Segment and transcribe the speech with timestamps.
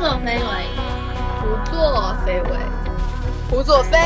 [0.00, 0.42] 作非为，
[1.42, 2.58] 胡作非为，
[3.50, 3.98] 胡作非，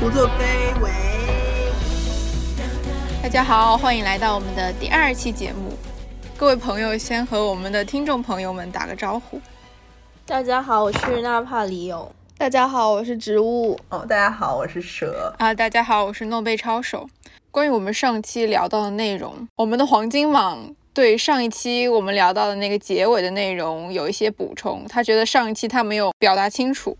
[0.00, 0.90] 胡作非为。
[3.22, 5.72] 大家好，欢迎来到我们的第二期节目。
[6.36, 9.40] 各位朋友，先和我们的听众朋友们打个招呼。
[10.26, 12.12] 大家好，我是纳帕里勇。
[12.36, 13.78] 大家好，我是植物。
[13.90, 15.32] 哦，大家好，我是蛇。
[15.38, 17.08] 啊，大家好，我是诺贝抄手。
[17.52, 20.74] 关于我们上期聊到的内容，我们的黄金网。
[20.96, 26.96] 对上一期我们聊到的那个结尾的内容有一些补充，他觉得上一期他没有表达清楚。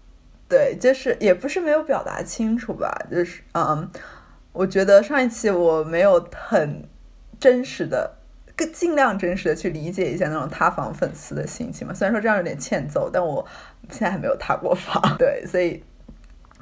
[0.47, 3.91] 对，就是也不是没有表达清楚吧，就是嗯，
[4.53, 6.87] 我觉得上一期我没有很
[7.41, 8.19] 真实的、
[8.55, 11.95] 更尽量真实的去理解一下那种塌房粉丝的心情嘛。
[11.95, 13.43] 虽然说这样有点欠揍，但我
[13.89, 15.03] 现在还没有塌过房。
[15.17, 15.83] 对，所以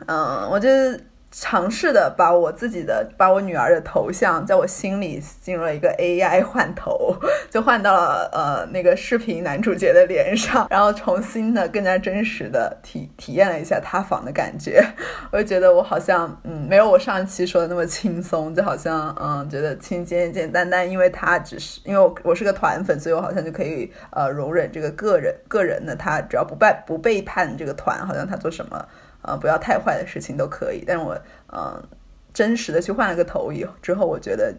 [0.06, 1.00] 嗯，我觉得。
[1.36, 7.16] 尝试的把我自己的把我女儿的头像在我心里进入了一个 AI 换头，
[7.50, 14.80] 就换到了呃那个视频男主角的脸上，然后重新的更加真实的体体验了一下塌房的感觉。
[15.32, 28.86] 我就觉得我好像嗯没有我上一期说的那么轻松，就好像嗯觉得轻简简单单，因为他只是因为我我是个团粉，所以我好像就可以呃容忍这个个人个人的他只要不背不背叛这个团，好像他做什么。
[29.26, 31.18] 呃，不要太坏的事情都可以，但是我，
[31.52, 31.82] 嗯，
[32.32, 34.54] 真实的去换了个头以后之后，我觉得，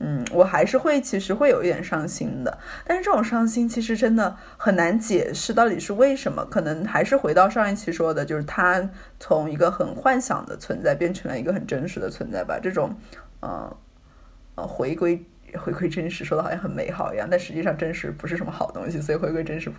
[0.00, 12.96] 嗯，我还是会其实会有一点伤心的，但是这种伤心其实真的很难解释到底是为什么，可能还是回到上一期说的，就是他从一个很幻想的存在变成了一个很真实的存在吧，这种，
[13.40, 13.76] 呃，
[14.56, 15.24] 呃，回归。
[15.56, 19.70] 回归真实说的好像很美好一样，但实际上真实不是什么好东西，所以回归真实，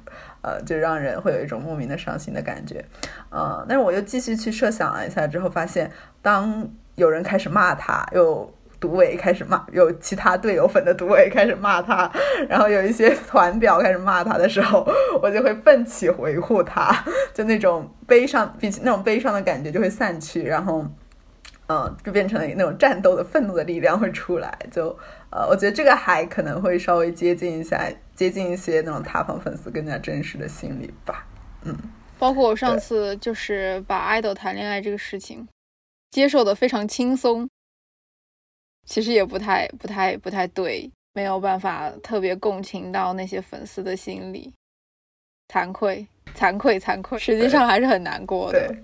[0.42, 2.84] 呃，就让人会有一种莫名的伤心的感觉，
[3.30, 12.10] 呃，但是我又继续去设想了一下之后，发现当有人开始骂他，有独委开始骂，有其他队友粉的独委开始骂他，
[12.48, 14.88] 然后有一些团表开始骂他的时候，
[15.22, 17.04] 我就会奋起维护他，
[17.34, 20.86] 就那种悲伤，比起那种悲伤的感觉就会散去，然后。
[21.70, 24.90] 嗯，就变成了那种战斗的愤怒的力量会出来，就
[25.30, 31.28] 呃，我觉得这个还可能会稍微接近一下，接近一些那种塌房粉丝更加真实的心理吧。
[31.64, 31.78] 嗯，
[32.18, 35.48] 包括我上次就是把爱豆谈恋爱这个事情
[36.10, 37.48] 接受的非常轻松，
[38.88, 44.52] 其实也不太不太不太对，没有办法特别共情到那些粉丝的心理，
[45.54, 48.68] 惭愧惭愧惭愧，实际上还是很难过的。
[48.68, 48.84] 对，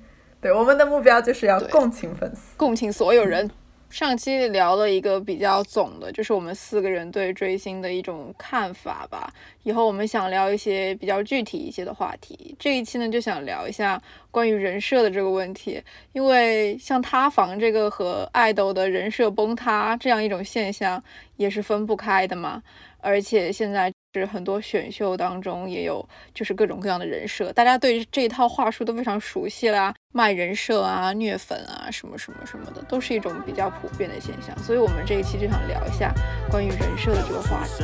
[0.52, 3.50] 我们的目标就是要共情粉丝，共情所有人。
[3.88, 9.32] 上期聊了一个比较总的，就是我们四个人对追星的一种看法吧。
[9.64, 12.54] 以后我们想聊一些比较具体一些的话题。
[12.60, 14.02] 这一期呢，就想聊一下
[14.32, 21.02] 关于人设的这个问题，因为像塌房这个和爱豆的人设崩塌这样一种现象，
[21.38, 22.62] 也是分不开的嘛。
[23.00, 23.95] 而且现在。
[24.20, 34.58] 是很多选秀当中也有，就是各种各样的人设，大家对这一套话术都非常熟悉啦，卖人设啊、虐粉啊，什么什么什么的，都是一种比较普遍的现象。
[34.60, 36.14] 所以，我们这一期就想聊一下
[36.50, 37.84] 关于人设的这个话题。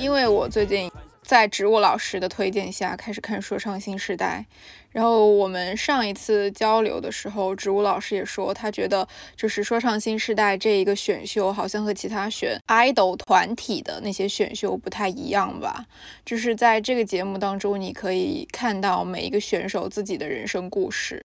[0.00, 0.90] 因为我最近。
[1.26, 4.46] 在植物老师的推荐下，开始看《说唱新时代》。
[4.92, 15.84] 然后我们上一次交流的时候，植物老师也说，他觉得就是《说唱新时代》这一个选秀，好像和其他选 idol 团体的那些选秀不太一样吧。
[16.24, 21.20] 就是在这个节目当中，你可以看到每一个选手自己的人生故事。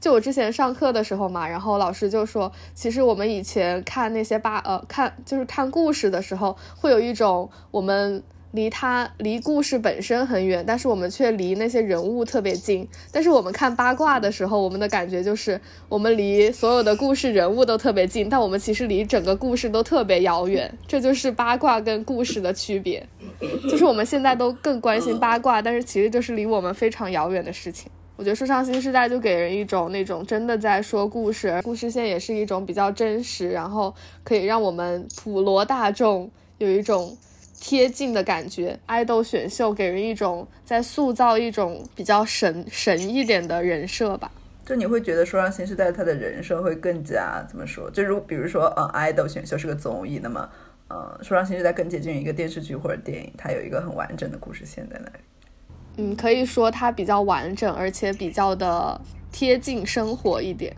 [0.00, 8.22] 就我之前上课的时候嘛，然后老师就说，其实我们以前看那些八呃看就是看故事的时候，会有一种我们。
[8.56, 12.88] 离他离故事本身很远，但是我们却离那些人物特别近。
[13.12, 20.72] 但是我们看八卦的时候，我们的感觉就是我们离所有的故事人物都特别近，但我们其实离整个故事都特别遥远。
[20.88, 23.06] 这就是八卦跟故事的区别，
[23.70, 27.88] 就是我们现在都更关心八卦，但是其实就是离我们非常遥远的事情。
[28.16, 37.14] 我觉得说唱新时代就给人一种那种真的在说故事，故事线也是一种比较真实，然后可以让我们普罗大众有一种。
[37.58, 44.30] 贴近的感觉，爱豆选秀给人一种在塑造一种比较神神一点的人设吧。
[44.64, 47.90] 就你会觉得说让新时代他的人设会更加怎么说？
[47.90, 50.48] 就如比如说，嗯，爱豆选秀是个综艺，那么，
[50.88, 55.18] 呃，说让新时代更接近于一个电视剧或者电影，它有一个很完整的故事线在那里。
[55.98, 59.00] 嗯，可以说它比较完整，而且比较的
[59.30, 60.76] 贴近生活一点。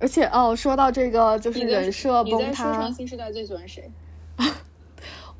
[0.00, 3.88] 而且哦，说到这个就是人设崩塌，说唱新时代最喜欢谁？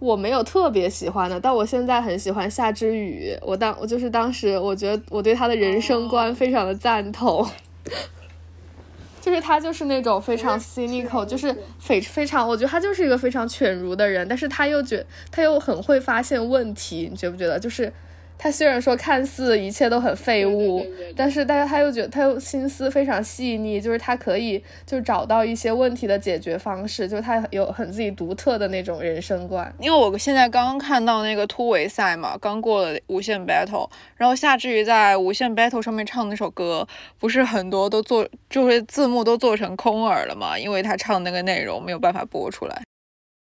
[0.01, 3.39] 我没有特别喜欢的，但我现在很喜欢夏之雨。
[3.43, 7.47] 我当我就是当时，我觉得我对他的人生观非常的赞同。
[9.21, 17.61] 就是他就是那种非常 cynical，就是非非常，我觉得他就是一个非常犬儒的人，但是他又觉他又很会发现问题，你觉不觉得？
[17.61, 17.93] 就是。
[18.43, 20.83] 他虽然说看似一切都很废物，
[21.15, 29.71] 但是但是他又觉得他又心思非常细腻，就是他可以就找到一些问题的解决方式，就是他有很自己独特的那种人生观。
[29.79, 36.89] 因为我现在刚刚看到那个突围赛嘛，刚过了无限 battle，然后夏至于在无限 battle 上面唱那首歌，
[37.19, 42.81] 不是很多都做就是字幕都做成空耳了嘛，因为他唱那个内容没有办法播出来。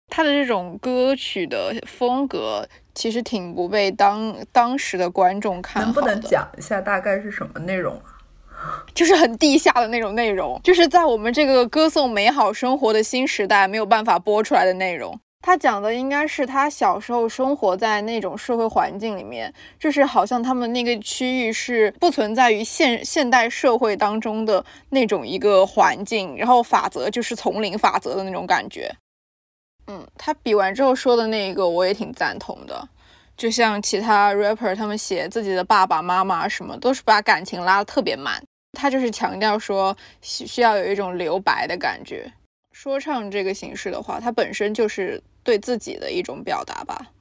[0.09, 2.67] 他的这种歌曲的风格。
[2.95, 8.83] 其实挺不被当当时的观众看能不能讲一下大概是什么内容啊？
[8.95, 15.19] 就是很地下的那种内容，就是在我们这个歌颂美好生活的新时代没有办法播出来的内容。
[15.45, 28.89] 他讲的应该是他小时候生活在那种社会环境里面，就是好像他们那个区域是不存在于现现代社会当中的那种一个环境，然后法则就是丛林法则的那种感觉。
[29.87, 32.87] 嗯，他比完之后说的那个我也挺赞同的，
[33.35, 38.41] 就像其他 rapper 他们写自己的爸爸妈妈什么，都是把感情拉得特别满，
[38.71, 42.31] 他就是强调说需需要有一种留白的感觉。
[42.71, 47.11] 说唱这个形式的话，它本身就是对自己的一种表达吧，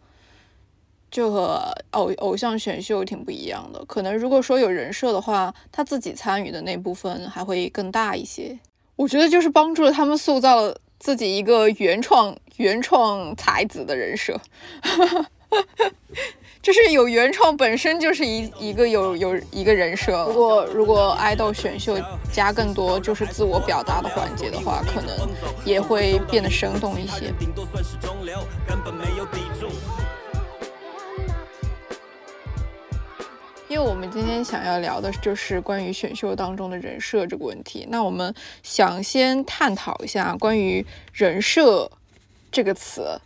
[1.10, 3.84] 就和偶偶像选秀挺不一样的。
[3.84, 8.58] 可能如果说有人设的话，他自己参与的那部分还会更大一些。
[8.96, 10.78] 我觉得就是帮助了他们塑造了。
[11.02, 14.40] 自己一个原创原创才子的人设，
[16.62, 20.24] 就是有原创本身就是一一个有有一个人设。
[20.28, 21.98] 如果如果爱豆选秀
[22.32, 25.28] 加更多就是自我表达的环节的话，可能
[25.64, 27.32] 也会变得生动一些。
[27.36, 29.66] 顶多算是中流根本没有抵住
[33.72, 40.84] 因为我们今天想要聊的就是关于选秀当中的人设这个问题，那我们想先探讨一下关于
[41.14, 41.90] 人设
[42.50, 43.18] 这个词。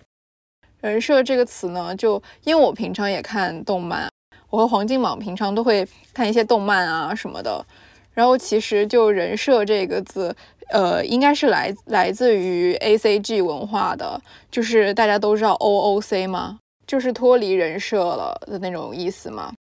[0.81, 4.08] 人设这个词呢，就因为我平常也看动漫，
[4.48, 5.84] 我和黄金蟒平常都会
[6.14, 7.66] 看一些动漫啊什么的。
[8.14, 10.32] 然后其实就人设这个字，
[10.69, 16.60] 呃，应该是来来自于 A C G 文化的，就是大家都知道 O O C 吗？
[16.87, 19.52] 就是脱离人设了的那种意思嘛。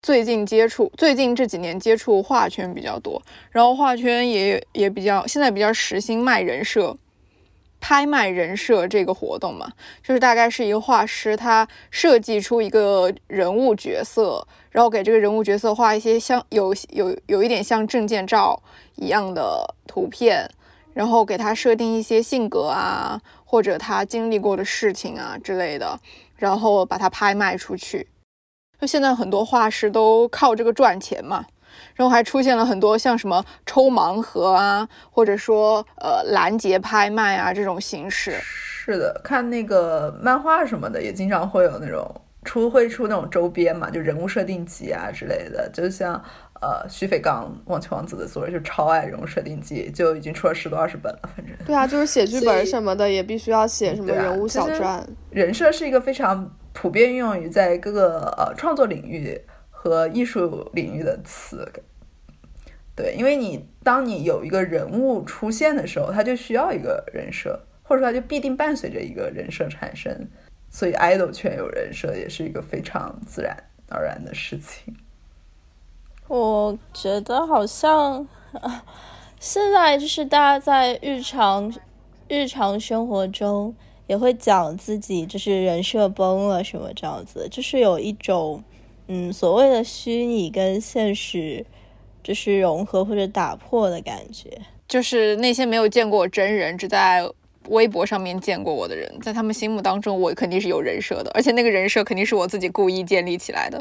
[0.00, 6.96] 最近接触，最近这几年接触画圈比较多，然后画圈也也比较，现在比较实行卖人设、
[7.80, 9.70] 拍卖人设这个活动嘛，
[10.02, 18.62] 就是大概是一个画师，他设计出一个人物角色，然后给这个人物角色画一些像有有有一点像证件照
[18.94, 20.48] 一样的图片，
[20.94, 26.00] 然后给他设定一些性格啊，或者他经历过的事情啊之类的，
[26.36, 28.06] 然后把它拍卖出去。
[28.80, 31.44] 就现在很多画师都靠这个赚钱嘛，
[31.96, 38.36] 然后还出现了很多像什么抽盲盒啊，或者说呃拦截拍卖啊这种形式。
[38.42, 42.08] 是的，看那个漫画什么的，也经常会有那种
[42.44, 45.68] 出会出那种周边嘛，就人物设定集啊之类的。
[45.74, 46.14] 就像
[46.60, 51.54] 呃徐斐刚《忘却王子》的作者就超爱人物设定集，就已经出了十多二十本了，反正。
[51.66, 55.04] 对啊，就是写剧本什么的也必须要写什么人物小传。
[55.30, 56.48] 人设是一个非常。
[56.80, 59.36] 普遍运用于在各个呃创作领域
[59.68, 61.68] 和艺术领域的词，
[62.94, 70.28] 对，因为你当你有一个人物出现的时候，他就需要一个人设，或者说他就必定伴随着一个人设产生，
[70.70, 73.56] 所以 idol 圈有人设也是一个非常自然
[73.88, 74.96] 而然的事情。
[76.28, 78.24] 我觉得好像
[79.40, 81.74] 现在就是大家在日常
[82.28, 83.74] 日常生活中。
[84.08, 88.60] 也会讲自己就是人设崩了什么这样子，就是有一种
[89.06, 91.64] 嗯所谓的虚拟跟现实
[92.24, 94.50] 就是融合或者打破的感觉。
[94.88, 97.22] 就是那些没有见过我真人，只在
[97.68, 103.78] 微博上面见过我的人，在他们心目当中，我肯定是有人设的，而且那个人设肯定是我自己故意建立起来的。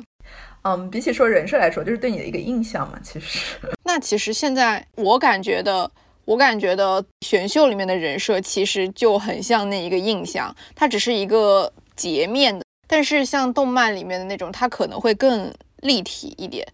[0.64, 3.00] 嗯，比起说人设来说，就是对你的一个印象嘛。
[3.02, 3.56] 其实，
[3.86, 5.90] 那其实现在我感觉的。
[6.28, 12.66] 我感觉的选秀里面的人设其实就很像那一个印象，它只是一个截面的。
[12.86, 15.50] 但是像动漫里面的那种，它可能会更
[15.84, 16.68] 立体一点，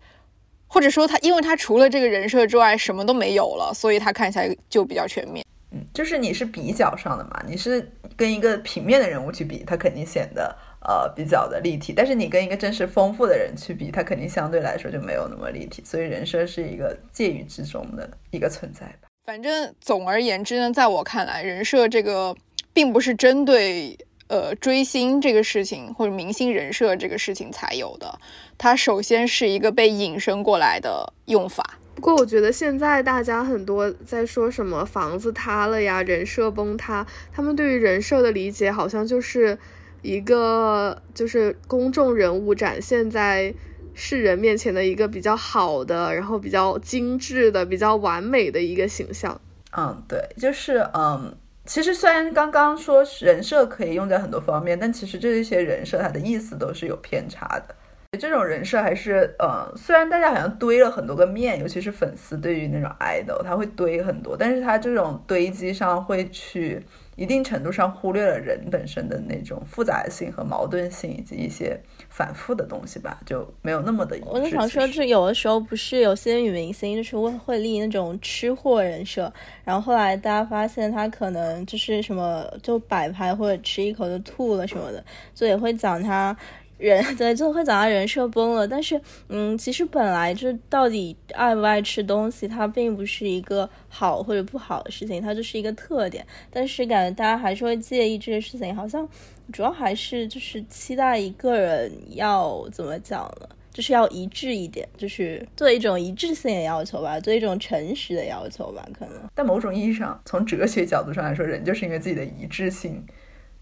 [0.65, 5.45] 或者说它，因为它除了这个人设之外什么都没有了，所以它看起来就比较全面。
[5.69, 11.93] 嗯，就是你是比较上的嘛，你是跟一个平面的人物去比，它肯定显得呃比较的立体。
[11.95, 15.83] 但是你跟一个真实丰富的人去比，它肯定相对来说就没有那么立体。
[15.85, 18.91] 所以人设是一个介于之中的一个存在。
[19.25, 22.35] 反正总而言之呢，在我看来，人设这个
[22.73, 28.19] 并不是针对呃追星这个事情或者明星人设这个事情才有的，
[28.57, 31.79] 它首先是一个被引申过来的用法。
[31.95, 39.57] 不过我觉得现在大家很多在说什么房子塌了呀，人设崩塌，他们对于人设的理解好像就是
[40.01, 43.53] 一个就是公众人物展现在
[43.93, 49.39] 世人面前的一个比较好的，然后比较精致的、比较完美的一个形象。
[49.75, 51.35] 嗯，对，就是嗯，
[51.65, 57.75] 其实虽然刚刚说人设可以用在很多方面，但其实这一些人设它的意思都是有偏差的。
[58.19, 66.79] 这种人设还是，呃，虽然大家好像堆了很多个面，尤其是粉丝对于那种 idol，他会堆很多，但是他这种堆积上会去
[67.15, 71.75] 一定程度上忽略了人本身的那种复杂性和矛盾性，以及一些
[72.15, 74.15] 反复的东西吧，就没有那么的。
[74.27, 85.03] 我就想说，这有的时候不是有些女明星就是会会立那种吃货人设，然后后来大家发现她可能就是什么就摆拍或者吃一口就吐了什么的，
[85.33, 86.37] 就也会讲她。
[86.79, 96.25] 人 对就会讲他人设崩了，但是嗯，其实本来就到底爱不爱吃东西，它并不是一个好或者不好的事情，它就是一个特点。
[96.51, 99.07] 但是感觉大家还是会介意这些事情，好像
[99.51, 103.49] 主要还是就是期待一个人要怎么讲呢？
[103.73, 109.15] 就是要一致一点，就是做一种一致性的要求吧，做一种诚实的要求吧，可能。
[109.33, 113.05] 但某种意义上，从哲学角度上来说，人就是因为自己的一致性。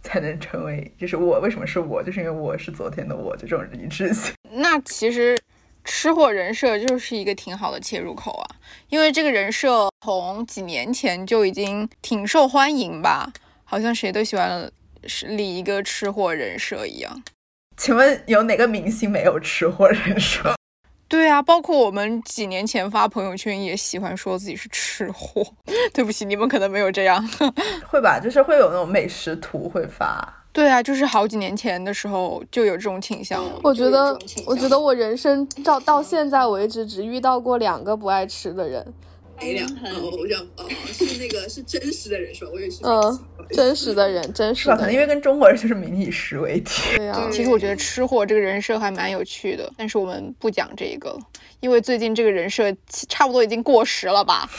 [0.03, 4.33] 才能成为，就是我为什么是我，就是因为我是昨天的我，就这种一致性。
[4.53, 5.37] 那其实
[5.83, 8.49] 吃货人设就是一个挺好的切入口啊，
[8.89, 13.31] 因为这个人设从几年前就已经挺受欢迎吧，
[13.63, 14.67] 好像谁都喜欢
[15.27, 17.23] 立一个吃货人设一样。
[17.77, 20.53] 请问有哪个明星没有吃货人设？
[21.07, 25.45] 对啊，包括我们几年前发朋友圈也喜欢说自己是吃货。
[25.93, 27.21] 对不起，你们可能没有这样，
[27.87, 28.17] 会吧？
[28.17, 30.37] 就是会有那种美食图会发。
[30.53, 33.43] 对啊，就是好几年前的时候就有这种倾向。
[33.63, 38.85] 我觉得，我觉得我人生到到现在为止只遇到过两个不爱吃的人。
[39.41, 39.67] 哪两？
[39.95, 42.51] 偶像哦，是那个是真实的人是吧？
[42.53, 42.79] 我也是。
[42.83, 43.19] 嗯，
[43.51, 44.75] 真实的人，真实的。
[44.75, 46.97] 可能因为跟中国人就是民以食为天。
[46.97, 47.27] 对呀。
[47.31, 51.17] 其实我觉得吃货这个人设还蛮有趣的，但是我们不讲这个，
[51.59, 52.73] 因为最近这个人设
[53.09, 54.49] 差不多已经过时了吧？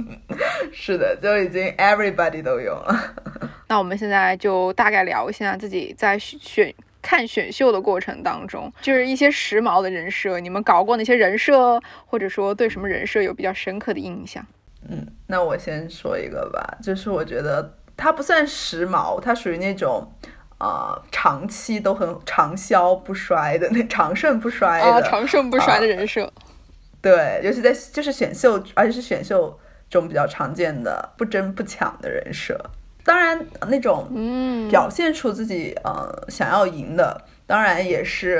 [0.72, 3.14] 是的，就已经 everybody 都有了。
[3.68, 6.72] 那我们现在就大概聊一下自己在选。
[7.02, 14.46] 看选秀的过程当中，就是一些时髦的人设，你们搞过哪些人设，或者说对什么人设有比较深刻的印象？
[14.88, 20.10] 嗯，那我先说一个吧，就是我觉得它不算时髦，它属于那种
[20.58, 26.32] 啊长期都很长销不衰的那长盛不衰的长盛不衰的人设。
[27.00, 29.58] 对，尤其在就是选秀，而且是选秀
[29.90, 32.58] 中比较常见的不争不抢的人设。
[33.04, 38.38] 当然，那种嗯表现出自己呃想要赢的，当然也是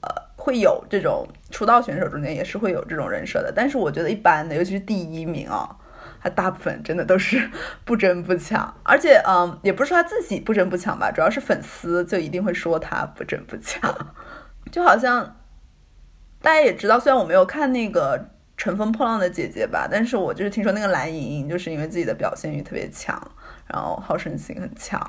[0.00, 3.52] 呃会有这种出道选手中间也是会有这种人设的。
[3.54, 5.76] 但是我觉得一般的，尤其是第一名啊，
[6.20, 7.48] 他大部分真的都是
[7.84, 13.94] 不争不抢，而且嗯也不是说他自己不争不抢吧，主要是粉丝就一定会说他不争不抢。
[14.72, 15.36] 就好像
[16.40, 18.18] 大家也知道，虽然我没有看那个
[18.56, 23.20] 《乘风破浪的姐姐》吧，但是我就是听说那个蓝盈莹就是因为自己的表现欲特别强。
[23.72, 25.00] 然后好胜心很强，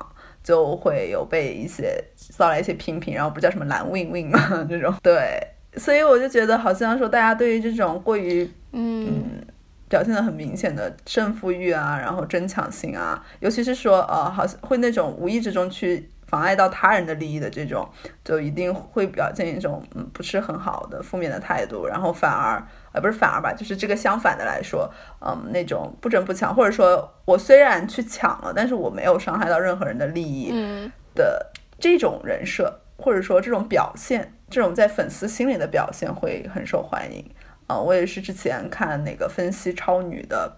[0.42, 4.94] 就会有被一些遭来一些批评，然后不叫什么蓝 win win 嘛 这种。
[5.02, 5.38] 对，
[5.76, 9.24] 所以我就觉得好像说大家对于这种过于嗯
[9.88, 16.08] 表现的很明显的胜负欲啊，然后争抢性啊，尤其是说呃好像会那种无意之中去。
[16.26, 17.88] 妨碍到他人的利益的这种，
[18.24, 22.60] 就一定会表现一种嗯不是很好的负面的态度，然后反而
[22.94, 24.88] 呃不是反而吧，就是这个相反的来说，
[25.20, 30.52] 嗯那种不争不抢，或者说我虽然去抢了，但是我没有伤害到任何人的利益
[31.14, 37.28] 的这种人设，或者说这种表现，这种在粉丝心里的表现会很受欢迎。
[37.66, 40.56] 啊，我也是之前看那个分析超女的，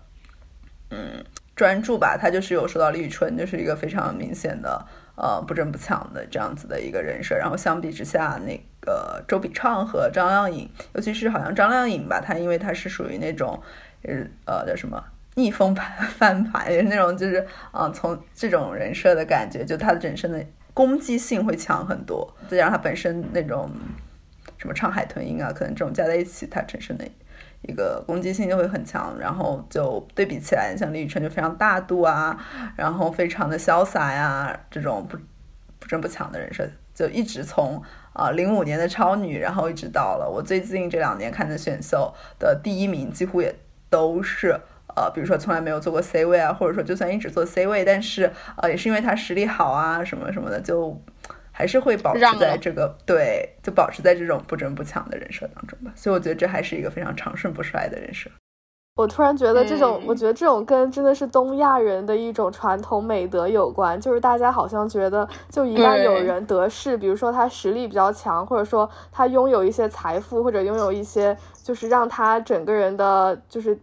[0.91, 1.25] 嗯
[1.55, 4.87] 专注吧，他就是有说到李宇春就是一个非常明显的。
[5.17, 13.59] 呃，不争不抢的这样子的一个人设，然后相比之下，那个周笔畅和张靓颖，尤其是好像张靓颖吧，她因为她是属于那种，
[14.45, 15.03] 呃，叫什么
[15.35, 20.45] 逆风翻翻盘，也是那种就是，啊，从这种人设的感觉，就她的人生的
[20.75, 23.71] 攻击性会强很多，再加上她本身那种
[24.59, 27.05] 什么唱海豚音啊，可能这种加在一起，她产生的。
[27.67, 32.37] 一个攻击性就会很强，然后就对比起来，像李宇春就非常大度啊，
[32.77, 35.19] 然后非常的潇洒呀，这种不
[35.79, 37.83] 不争不抢的人设，就一直从
[38.13, 43.55] 啊零五年的超女，然后一直到了我最近这两年看的选秀的第一名，几乎也
[43.91, 44.61] 都是
[44.95, 51.01] 呃，比如说从来没有做过 C 位啊，或者说就算一直做 C 位，但是呃也是因为他实力好啊什么什么的就。
[51.57, 55.91] 还是会保持在这个对，就保持在这种不争不抢的人设当中吧。
[55.97, 58.31] 所以我觉得这还是一个非常长盛不衰的人设。
[58.97, 73.79] 我突然觉得这种，嗯我觉得这种跟真的是东亚人的一种传统美德有关，就是大家好像觉得，就一旦有人得势，比如说他实力比较强，或者说他拥有一些财富，或者拥有一些就是让他整个人的就是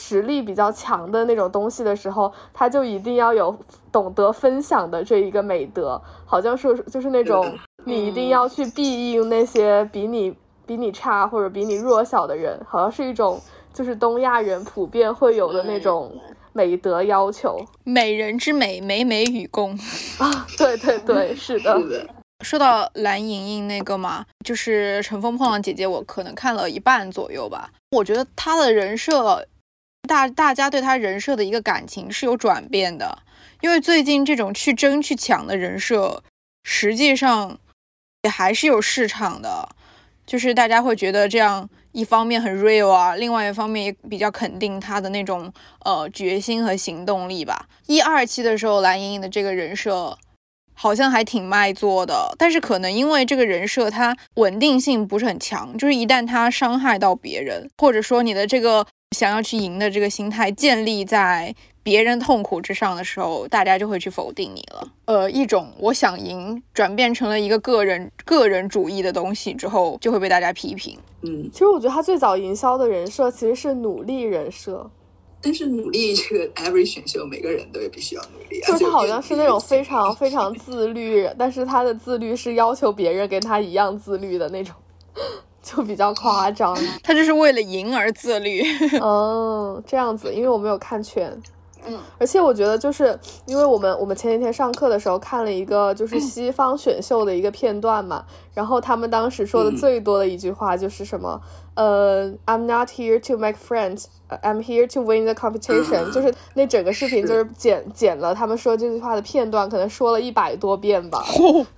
[0.00, 3.54] 实力比较强的那种东西的时候，他就一定要有
[3.92, 7.54] 懂得分享的这一个美德，好像是就是那种
[7.84, 13.38] 你一定要去庇应那些比你比你差或者比你弱小的人，好像是一种。
[13.72, 16.12] 就是东亚人普遍会有的那种
[16.52, 19.70] 美德要求美人之美，美美与共。
[20.18, 22.06] 啊，对对对，是的，是的，
[22.40, 27.70] 说到蓝莹莹那个嘛，就是《乘风破浪姐姐》，我可能看了一半左右吧。
[27.92, 29.46] 我觉得她的人设，
[30.08, 33.18] 大大家对他人设的一个感情是有转变的，
[33.60, 36.22] 因为最近这种去争去抢的人设，
[36.64, 37.58] 实际上
[38.22, 39.68] 也还是有市场的，
[40.26, 41.68] 就是大家会觉得这样。
[41.92, 45.52] 一方面很 real 啊，另外一方面也比较肯定他的那种
[45.84, 47.68] 呃决心和行动力吧。
[47.86, 50.16] 一二期的时候，蓝盈莹的这个人设
[50.80, 64.88] 好像还挺卖座的，但是可能因为这个人设它稳定性不是很强，就是一旦他伤害到别人，或者说你的这个想要去赢的这个心态建立在别人痛苦之上的时候，大家就会去否定你了。
[65.04, 70.98] 呃，一种我想赢转变成了一个个人个人主义的东西之后，就会被大家批评。
[71.20, 74.90] 嗯，其实我觉得他最早营销的人设其实是努力人设，
[75.42, 78.66] 但是努力这个 every 选秀，每个人都必须要努力啊。
[78.72, 84.74] 就是他好像是那种非非常非常自律，但是他的自律是要求别人跟他一样自律的那种，
[85.62, 86.76] 就比较夸张。
[87.02, 88.62] 他就是为了赢而自律。
[89.00, 91.40] 哦， 这样子，因为我没有看全。
[91.90, 99.76] 嗯，而且我觉得，就是因为我们我们前几天上课的时候看了一个 就是西方选秀的一个片段嘛，然后他们当时说的嗯。
[99.76, 101.40] 最多的一句话就是什么，
[101.74, 104.04] 呃，I'm not here to make friends,
[104.42, 111.24] I'm here to win the competition， 就是那整个视频就是剪剪了他们说这句话的片段，可能说了一百多遍吧，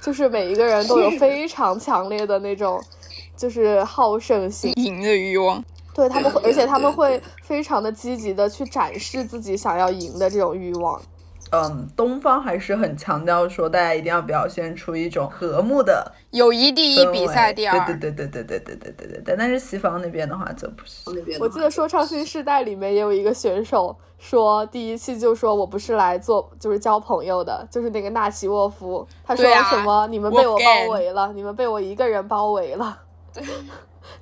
[0.01, 2.83] 就是每一个人都有 非常强烈的那种
[3.37, 4.73] 就是好胜心。
[4.77, 5.63] 赢的欲望，
[5.95, 11.01] 对他们会，而且他们会非常的积极的去展示自己想要赢的这种欲望。
[11.55, 17.85] 嗯，东方还是很强调说，大家一定要表现出一种和睦的友谊第一，比赛第二。
[17.85, 19.37] 对对对对对对对对对对对。
[19.37, 21.11] 但是西方那边的话就不是。
[21.39, 32.99] 我记得说唱新时代里面也有一个选手说，第一期就说我不是来做就是交朋友的，就是那个纳奇沃夫，他说什么、你们被我包围了，你们被我一个人包围了。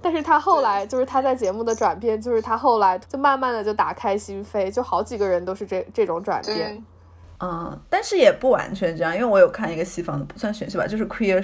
[0.00, 6.82] 但是他后来就是他在节目的转变，就是他后来就慢慢的就打开心扉，就好几个人都是这这种转变。
[7.42, 11.42] 嗯，但是也不完全这样，因为我有看一个西方的，不算选秀吧，就是 Queer，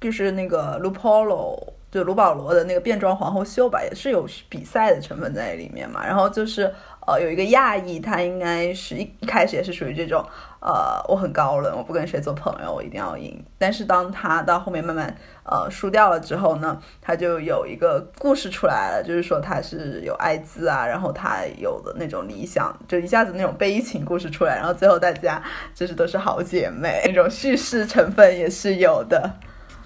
[0.00, 1.56] 就是那个 Lu Polo，
[1.92, 6.04] 就卢保罗的那个变装皇后秀吧，也是有比赛的成分在里面嘛。
[6.04, 6.62] 然后就是
[7.06, 10.26] 呃，有一个亚裔，他应该是一一开始也是属于这种
[10.66, 13.40] 呃，我很高冷，我不跟谁做朋友，我一定要赢。
[13.56, 25.40] 但是当他到后面慢慢呃输掉了之后呢，他就有一个故事出来了，就是说他是有艾滋啊，然后他有的那种理想，就一下子那种悲情故事出来，然后最后大家
[25.72, 29.30] 就是都是好姐妹，那种叙事成分也是有的。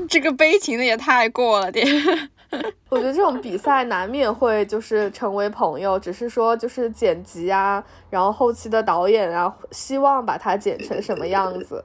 [0.08, 1.86] 这个悲情的也太过了点。
[2.88, 11.84] 我觉得这种比赛难免会就是成为朋友，只是说就是剪辑啊，然后后期的导演啊，希望把它剪成什么样子，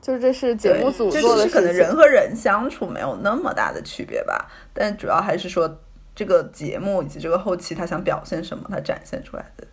[0.00, 1.50] 就是这是节目组做的事情。
[1.50, 5.78] 只是可能人和人相处没有那么大的区别吧，但主要还是说
[6.14, 9.66] 这个节目以及这个后期他想表现什么，他展现出来的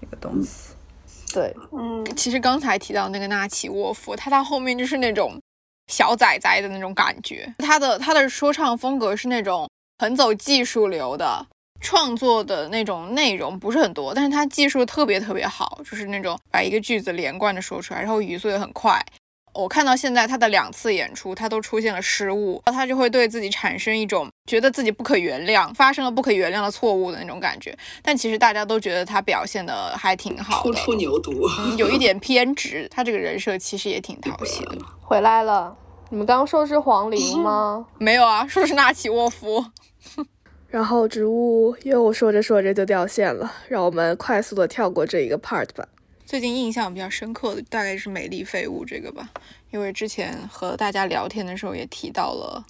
[0.00, 0.74] 一个东西。
[1.32, 5.40] 对，嗯，其实刚才提到那个纳奇沃夫，他到后面就是那种
[5.86, 7.52] 小仔仔的那种感觉。
[7.58, 9.68] 他的他的说唱风格是那种
[9.98, 11.46] 很走技术流的，
[11.80, 19.04] 创作的那种内容不是很多，但是他技术特别特别好，就是那种把一个句子连贯的说出来，然后语速也很快。
[19.54, 27.76] 我看到现在他的两次演出，他都出现了失误，他就会对自己产生一种觉得自己不可原谅，发生了不可原谅的错误的那种感觉。
[28.02, 32.88] 但其实大家都觉得他表现的还挺好的，初，出牛犊，嗯有一点偏执。
[32.90, 34.78] 他这个人设其实也挺讨喜的。
[35.00, 35.76] 回来了。
[36.10, 37.86] 你们刚刚说的是黄龄吗？
[37.98, 39.64] 没有啊，说的是纳奇沃夫。
[40.68, 45.86] 然后植物又说着说着就掉线了，让我们快速的跳过这一个 part 吧。
[46.26, 49.28] 最近印象比较深刻的大概是美丽废物这个吧，
[49.70, 52.64] 因为之前和大家聊天的时候也提到了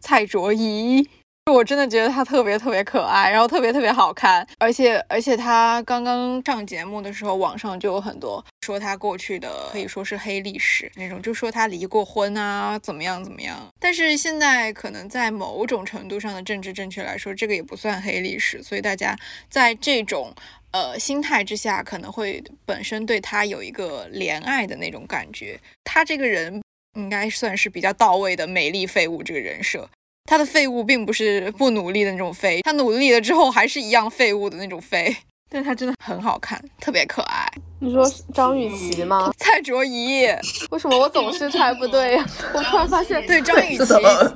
[0.00, 1.08] 蔡卓宜。
[1.52, 13.64] 我真的觉得她特别特别可爱，然后特别特别好看，而且而且她刚刚上节目的时候，网上就有很多说她过去的可以说是黑历史那种，就说她离过婚啊，怎么样怎么样。
[13.78, 19.16] 但是现在可能在某种程度上的政治正确来说，这个也不算黑历史，所以大家
[19.48, 20.34] 在这种
[20.76, 25.58] 呃心态之下，可能会本身对他有一个怜爱的那种感觉。
[25.82, 26.60] 他这个人
[26.98, 29.88] 应该算是比较到位的美丽废物这个人设。
[30.28, 35.16] 他的废物并不是不努力的那种废，他努力了之后还是一样废物的那种废。
[35.48, 37.48] 但他真的很好看，特别可爱。
[37.80, 39.32] 你说张雨绮吗？
[39.38, 40.26] 蔡卓宜？
[40.70, 42.26] 为什么我总是猜不对呀？
[42.52, 43.86] 我突然发现，对张雨绮，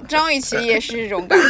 [0.09, 1.47] 张雨绮也是这种感觉。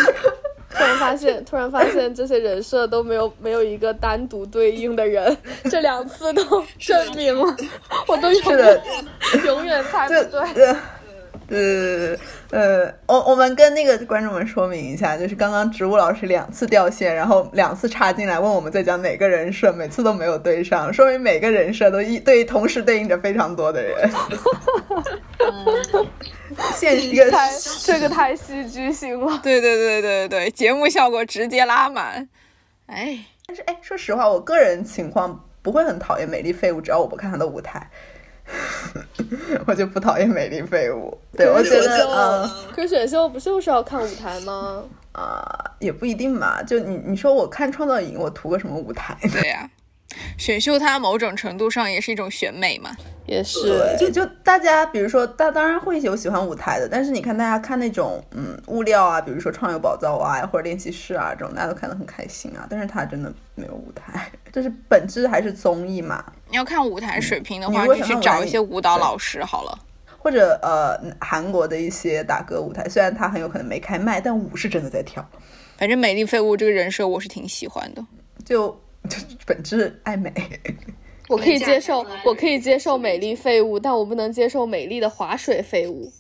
[0.71, 5.37] 突然发现， 突然发现这些人设都没有没有一个单独对应的人，
[5.71, 6.43] 这两次都
[6.79, 7.57] 证明了，
[8.07, 8.83] 我都永远
[9.45, 10.77] 永远猜不对。
[11.51, 12.17] 呃
[12.51, 24.11] 呃，我我们跟那个观众们说明一下，就是刚刚植物老师两次掉线，然后两次插进来问我们在讲哪个人设，每次都没有对上，说明每个人设都一对同时对应着非常多的人。
[26.75, 27.51] 现一个太
[27.85, 32.29] 这个太戏剧性了，对对对对对，节目效果直接拉满。
[32.87, 37.89] 哎，但是哎，说实话，我个人情况不会很讨厌美丽废物，只要我不看他的舞台。
[39.67, 44.83] 我就不讨厌美丽废物，对我觉得，可是选秀不就是要看舞台吗？
[45.13, 45.43] 啊，
[45.79, 46.63] 也不一定嘛。
[46.63, 49.17] 就你你说我看创造营，我图个什么舞台？
[49.33, 49.69] 对呀。
[50.37, 52.91] 选秀它某种程度上也是一种选美嘛，
[53.27, 53.97] 也是。
[53.97, 62.67] 就就大家，比如说，大当然会有喜欢舞台的，但是你看大家看那种嗯物料啊，比如说创有宝藏啊或者练习室啊这种，大家都看得很开心啊。
[62.69, 66.25] 但是它真的没有舞台，就是本质还是综艺嘛。
[66.51, 69.79] 你要看舞台水平的话，就去找一些舞蹈老师好了，
[70.19, 75.27] 或者呃韩国的一些打歌舞台，虽然他很有可能没开麦，但舞是真的在跳。
[75.79, 78.05] 反正美丽废物这个人设我是挺喜欢的，
[78.45, 78.79] 就。
[79.09, 80.31] 就本质爱美，
[81.27, 86.13] 我可以接受，我可以接受美丽废物，但我不能接受美丽的划水废物。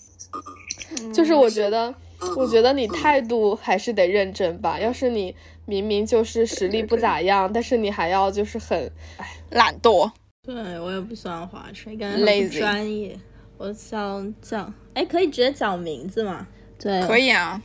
[1.12, 1.95] 就是我觉得，
[2.37, 4.79] 我觉得你态度还是得认真吧。
[4.79, 5.35] 要是你
[5.67, 8.91] 明明就是实力不咋样，但是你还要就是很
[9.51, 10.11] 懒惰。
[10.43, 13.19] 对我也不喜欢划水，感觉很不专业。
[13.59, 16.47] 我想讲，哎，可以直接讲名字吗？
[16.79, 17.61] 对，可以啊。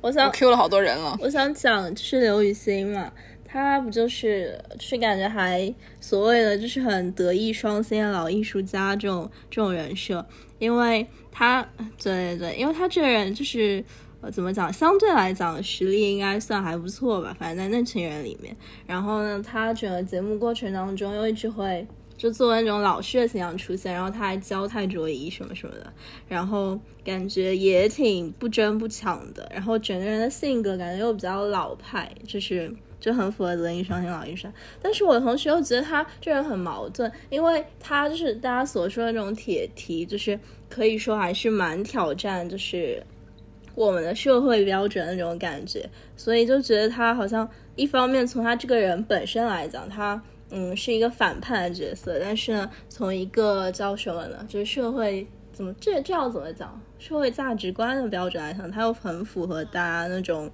[0.00, 1.16] 我想 Q 了好多人了。
[1.20, 3.12] 我想讲就是刘雨欣嘛。
[3.46, 10.26] 她不就是就是感觉还所谓的就是很德艺双馨的老艺术家这种这种人设，
[10.64, 11.62] 因为他
[12.02, 13.84] 对对，因为他这个人就是
[14.20, 18.56] 呃怎么讲，相对来讲实力应该算还不错吧，反正在那群人里面。
[18.86, 25.92] 然后呢，他整个节目过程当中又一直会就作为那种老师的形象出现，然后他还教蔡卓仪什么什么的，
[26.26, 32.74] 然后感觉也挺不争不抢的，然后整个人的性格感觉又比较老派，就是。
[33.04, 40.40] 就很符合德艺双馨老医生，但是我同时又觉得他这人很矛盾，因为他就是大家所说的那种铁蹄，就是
[40.70, 43.02] 可以说还是蛮挑战，就是
[43.74, 45.86] 我们的社会标准那种感觉，
[46.16, 60.50] 所以就觉得他好像一方面从他这个人本身来讲，他嗯是一个反叛的角色，但是呢，从一个叫什么呢，就是社会怎么这这要怎么讲，社会价值观的标准来讲，他又很符合大家那种。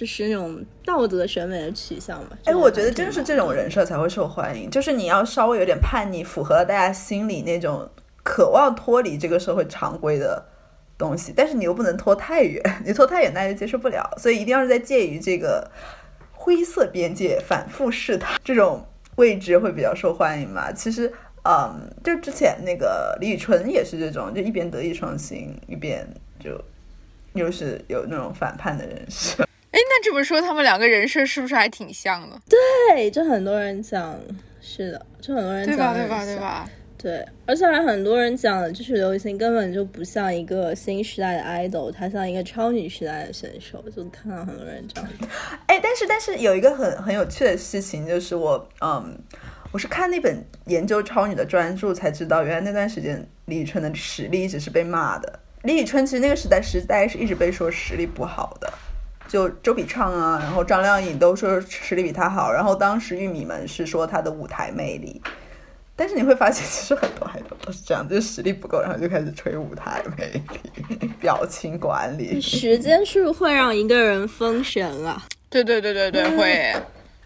[0.00, 2.30] 就是那种道德审美的取向嘛？
[2.44, 4.70] 哎，我觉得真是这种人设才会受欢迎。
[4.70, 7.86] 就是你要稍微有点叛逆，符合了大家心里那种
[8.22, 10.42] 渴望脱离这个社会常规的
[10.96, 14.02] 东西，但是你又不能拖太远，你拖太远大家就接受不了。
[14.16, 15.70] 所以一定要是在介于这个
[16.32, 18.82] 灰色边界反复试探这种
[19.16, 20.72] 位置会比较受欢迎嘛？
[20.72, 21.12] 其实，
[21.44, 26.08] 嗯，就之前那个李宇春也是这种，就一边德艺双馨，一边
[26.42, 26.58] 就
[27.34, 29.46] 又是有那种反叛的人设。
[29.70, 32.40] 哎，那这么说，他们两个人设是不是还挺像的？
[32.48, 34.18] 对，就很多人讲，
[34.60, 35.94] 是的，就很多人讲，对吧？
[35.94, 36.24] 对吧？
[36.24, 36.70] 对吧？
[36.98, 45.10] 对，而且还很多人讲，就是刘雨欣根本就不像一个新时代的 idol，她像一个超女时代的选手，就看到很多人这样。
[45.66, 49.16] 哎，但是但是有一个很很有趣的事情，就是我嗯，
[49.72, 55.40] 我是看那本研究超女的专著才知道，原来那段时间李宇春的实力一直是被骂的。
[55.62, 58.70] 李宇春其实那个时代时代是一直被说实力不好的。
[59.30, 65.22] 就周笔畅啊，然后张靓颖都说实力比他好，然后当时玉米们是说他的舞台魅力，
[65.94, 70.42] 但是你会发现其实很多很多都是这样，就是实力不够，然后就开始吹舞台魅
[70.98, 72.40] 力、 表情管理。
[72.40, 75.22] 时间是不是会让一个人封神啊？
[75.48, 76.74] 对对对对对，会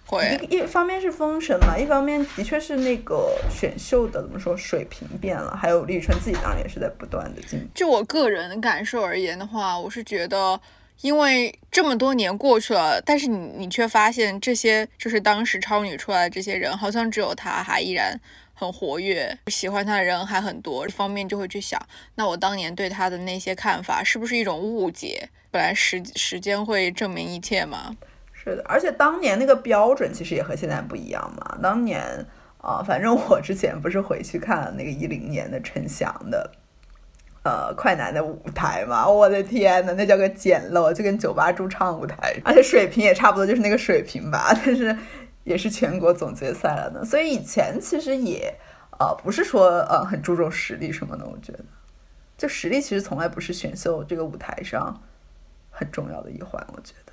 [0.05, 0.39] 会。
[0.51, 7.67] 一一方面是封神嘛，一方面的确是那个选秀的怎么说水平变了，还有李宇春自己当然也是在不断的进步。
[7.75, 10.61] 就我个人的感受而言的话，我是觉得。
[11.01, 18.19] 因为这么多年过去了，但是你你却发现这些就是当时超女出来的这些人，好像只有她还依然
[18.55, 20.87] 很活跃，喜欢她的人还很多。
[20.89, 21.81] 方面就会去想，
[22.15, 25.29] 那我当年对她的那些看法是不是一种误解？
[25.51, 27.95] 本来时时间会证明一切嘛。
[28.33, 31.59] 是的，而且当年那个标准其实也和现在不一样嘛。
[31.63, 32.03] 当年
[32.59, 36.51] 啊，反正我之前不是回去看了那个一零年的陈翔的。
[37.45, 44.57] 呃，快男的舞台嘛，我的天呐，那叫个简陋，就跟酒吧驻唱舞台，而且水平也差不多，就是那个水平吧。
[44.65, 44.97] 但是
[45.45, 48.55] 也是全国总决赛了呢，所以以前其实也
[48.99, 51.61] 呃不是说呃很注重实力什么的，我觉得
[52.39, 54.99] 就实力其实从来不是选秀这个舞台上
[55.71, 56.67] 很重要的一环。
[56.75, 57.13] 我觉得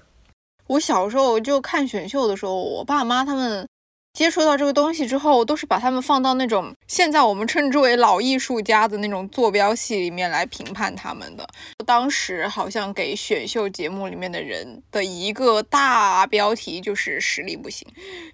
[0.67, 3.67] 我小时候就看选秀的时候，我爸妈他们。
[4.13, 11.47] 接触到这个东西之后，都是把他们放到那种现在我们称之为老艺术家的那种坐标系里面来评判他们的。
[11.85, 17.87] 当时好像给选秀节目里面的人的一个大标题就是实力不行，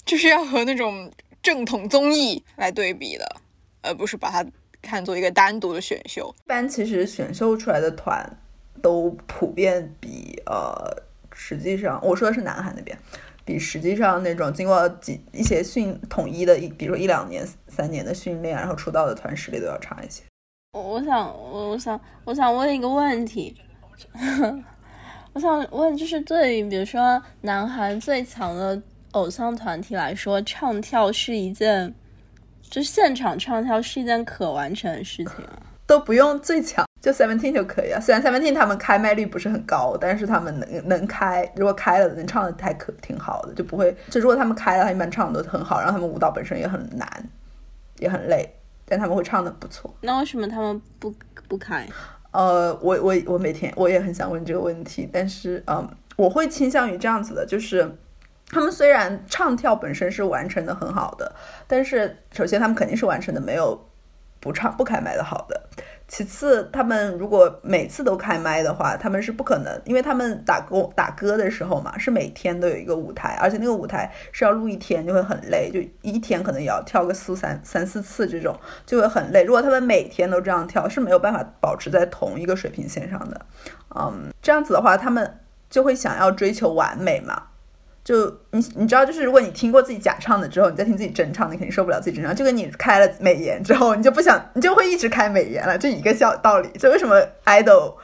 [0.03, 1.11] 就是要和那种
[1.43, 3.35] 正统综艺来对比的，
[3.83, 4.43] 而不是把它
[4.81, 6.33] 看作一个单独的选秀。
[6.43, 8.27] 一般其实选秀出来的团
[8.81, 12.97] 都普遍比呃，实际上我说的是南韩那边。
[13.47, 20.21] 比实际上那种经过几一些训统一的，一比如说一两年、三年的训练，然后出道的团实力都要差一些。
[20.73, 23.55] 我我想我我想我想问一个问题，
[25.31, 28.79] 我想问就是对于比如说南韩最强的
[29.11, 31.95] 偶像团体来说，唱跳是一件，
[32.61, 36.85] 就现场唱跳是一件可完成的事情啊，都不用最强。
[37.07, 43.95] 就 Seventeen 就可以啊，虽然 Seventeen 他们开麦率不是很高，但是他们能能开，如果开了能唱的还可挺好的，就不会。
[44.09, 47.29] 就如果他们开了，他一般唱的都很好，然后他们舞蹈本身也很难，
[47.99, 48.53] 也很累，
[48.85, 49.95] 但他们会唱的不错。
[50.01, 51.15] 那为什么他们不
[51.47, 51.87] 不开？
[52.31, 57.89] 呃，我我我每天我也很想问这个问题，但是嗯，我会倾向于这样子的，就是
[58.49, 61.33] 他们虽然唱跳本身是完成的很好的，
[61.67, 63.81] 但是首先他们肯定是完成的没有
[64.41, 65.69] 不唱不开麦的好的。
[66.07, 79.43] 其次，他们如果每次都开麦的话，他们是不可能，因为他们打歌打歌的时候嘛，是每天都有一个舞台，而且那个舞台是要录一天，就会很累，就一天可能也要跳个四三三四次这种，就会很累。
[79.43, 83.41] 如果他们每天都这样跳，是没有办法保持在同一个水平线上的。
[83.93, 85.39] 嗯，这样子的话，他们
[85.69, 87.43] 就会想要追求完美嘛。
[88.07, 92.33] 就你你知道，就是如果你听过自己假唱的之后，你再听自己真唱，你肯定受不了自己真唱。
[92.33, 96.69] 就跟你开了美颜之后，你就不想，你就会一直开美颜了，这一个小道理。
[96.79, 97.95] 就为什么 idol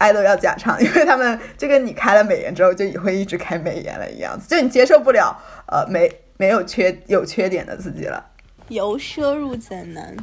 [0.00, 0.76] idol 要假唱？
[0.82, 8.26] 因为他们就跟你开了美颜之后，就也会一直开美颜了一样，就你接受不了呃没没有缺有缺点的自己了。
[8.66, 10.16] 由奢入俭难，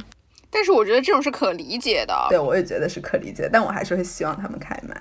[0.50, 2.14] 但是我觉得这种是可理解的。
[2.28, 4.94] 对，我也觉得是可理解，但我还是会希望他们开麦。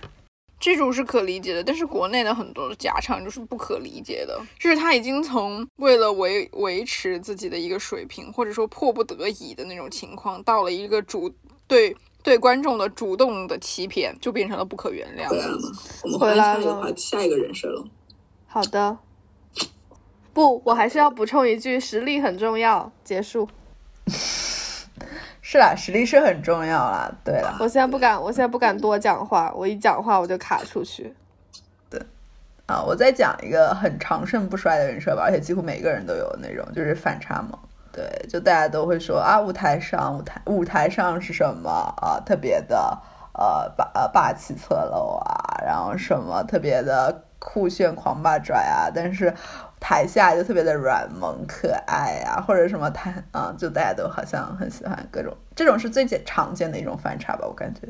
[0.64, 11.30] 这种是可理解的，但是国内的很多假唱就是不可理解的，就是他已经从为了维维持自己的一个水平，或者说迫不得已的那种情况，到了一个主
[11.68, 15.28] 对对观众的主动的欺骗，就变成了不可原谅。
[15.28, 15.70] 回来了吗？
[16.04, 16.94] 我们回来了。
[16.96, 17.84] 下一个人设了。
[18.48, 18.98] 好的。
[20.34, 22.90] 不，我还是要补充一句，实力很重要。
[23.04, 23.50] 结束。
[25.54, 27.12] 是啦，实力是很重要啦。
[27.24, 31.16] 对了，我现在不敢，我现在不敢多讲话，我一讲话我就卡出去。
[31.92, 32.02] 对，
[32.66, 37.52] 啊，我再讲一个很长盛不衰的人设吧，而且几乎每个人都有那种，就是反差萌。
[37.92, 41.70] 对，就大家都会说啊，舞台上，舞台舞台上是什么
[42.02, 42.20] 啊？
[42.26, 43.00] 特别的
[43.34, 49.32] 呃霸呃霸气侧漏啊，然后什么特别的酷炫狂霸拽啊，但是。
[49.86, 57.82] 台下就特别的软萌可爱啊，或者什么台啊，就大家都好像很喜欢各种，这种是最简常见的一种反差吧，我感觉，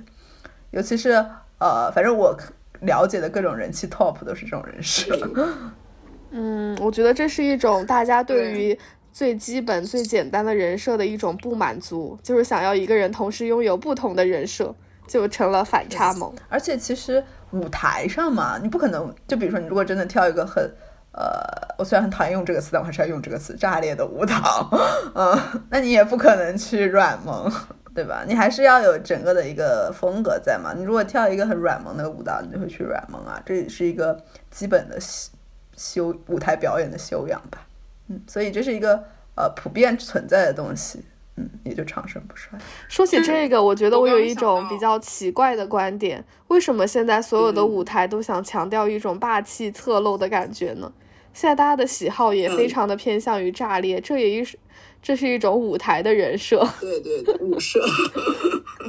[0.72, 1.12] 尤其是
[1.60, 2.38] 呃，反正我
[2.82, 5.18] 了解的各种人气 top 都是这种人设。
[6.32, 8.78] 嗯，我觉得这是一种大家对于
[9.12, 14.76] 最基本、最简单的人设的一种不满足，就是想要一个人同时拥有不同的人设，
[15.08, 16.34] 就成了反差萌。
[16.50, 20.70] 而且其实舞台上嘛，你不可能，就比如说你如果真的跳一个很。
[21.14, 24.70] 呃，我虽然很讨厌用这个词，但我还是要用这个词——炸裂的舞蹈。
[25.14, 27.52] 嗯，那你也不可能去软萌，
[27.94, 28.24] 对吧？
[28.28, 30.74] 你还是要有整个的一个风格在嘛。
[30.76, 34.98] 你如果跳一个很软萌的舞蹈，你就会去软萌啊，这也是一个基本的
[35.78, 37.60] 修舞台表演的修养吧。
[38.08, 39.04] 嗯，所以这是一个
[39.36, 41.06] 呃普遍存在的东西。
[41.36, 42.60] 嗯，也就长盛不衰。
[42.88, 50.92] 说起这个，我觉得我有一种比较奇怪的观点：为什么现在所有的舞台都想强调一种霸气侧漏的感觉呢？
[51.34, 54.58] 现在大家的喜好也非常的偏向于炸裂，这也一是
[55.02, 56.66] 这是一种舞台的人设。
[56.80, 57.80] 对对对，舞社，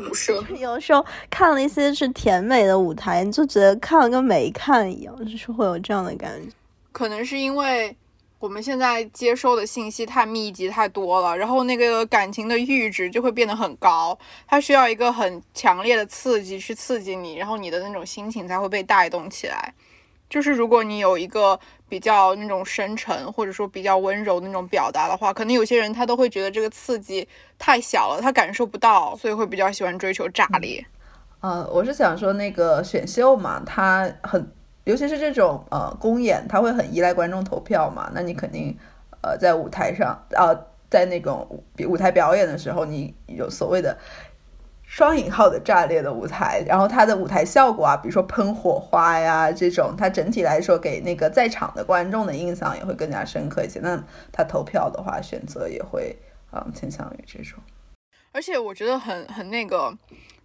[0.09, 0.45] 舞社。
[0.61, 6.49] 有时候看了一些是甜美的舞台，你就觉得看了跟没看一样，就是会有这样的感觉。
[6.93, 7.97] 可能是因为
[8.39, 19.75] 我们现在接收的信息太密集太多了，然后那个感情的阈值就会变得很高，它需要一个很强烈的刺激去刺激你，然后你的那种心情才会被带动起来。
[20.29, 21.59] 就是如果你有一个
[21.89, 30.85] 比较那种深沉或者说比较温柔的那种表达的话，可能有些人他都会觉得这个刺激太小了，他感受不到，所以会比较喜欢追求炸裂。
[31.41, 34.51] 呃，我是想说那个选秀嘛，它很，
[34.85, 38.11] 尤其是这种呃公演，它会很依赖观众投票嘛。
[38.15, 38.77] 那你肯定
[39.21, 40.57] 呃在舞台上啊、
[40.89, 43.97] 在那种舞舞台表演的时候，你有所谓的
[44.95, 53.81] 双引号的炸裂的舞台，然后它的舞台效果啊，比如说喷火花呀这种，它整体来说给那个在场的观众的印象也会更加深刻一些。
[53.81, 56.17] 那他投票的话，选择也会
[56.53, 57.59] 嗯倾向于这种。
[58.31, 59.93] 而且我觉得很很那个，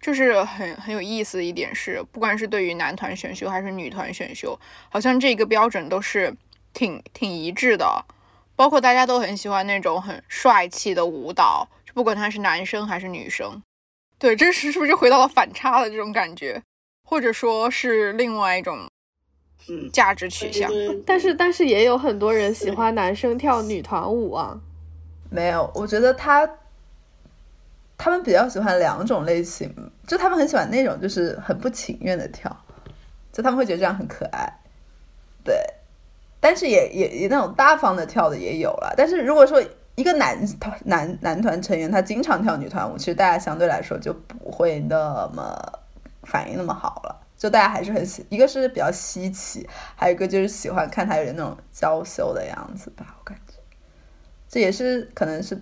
[0.01, 4.59] 就是很很有意思的一点是，不管是对于男团选秀还是女团选秀，
[4.89, 6.35] 好像这个标准都是
[6.73, 8.03] 挺挺一致的。
[8.55, 13.61] 包括大家都很喜欢那种很帅气的舞蹈，就不管他是男生还是女生。
[14.19, 16.61] 对，这是是不是就回到了反差的这种感觉，
[17.03, 18.77] 或者说是另外一种
[19.69, 20.69] 嗯，价值取向？
[21.05, 24.59] 但是但是也有很多人喜欢男生跳女团舞啊。
[25.29, 26.49] 没有，我觉得他
[27.97, 29.73] 他们比较喜欢两种类型，
[30.05, 32.53] 就他们很喜欢那种就是很不情愿的跳，
[33.31, 34.51] 就他们会觉得这样很可爱，
[35.43, 35.55] 对，
[36.41, 38.93] 但是也也也那种大方的跳的也有了。
[38.97, 39.63] 但是如果说
[39.99, 45.61] 一个男团男男团成员他经常跳女团舞，其实大家相对来说就不会那么
[46.23, 47.21] 反应那么好了。
[47.37, 53.55] 就大家还是很喜，一个是比较稀奇，还有一个就是喜欢看他有点那种娇羞的样子吧，我感觉。
[54.47, 55.61] 这也是可能是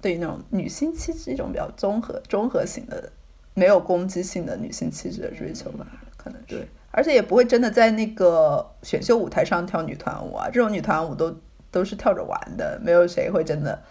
[0.00, 3.12] 对于那种女性气质一种比较综合、综合型的、
[3.52, 11.34] 没有攻击性的女性气质的追求吧，可能对，而且也不会真的在那个选秀舞台上跳女团舞啊，这种女团舞都
[11.74, 13.82] 都是跳着玩的，没有谁会真的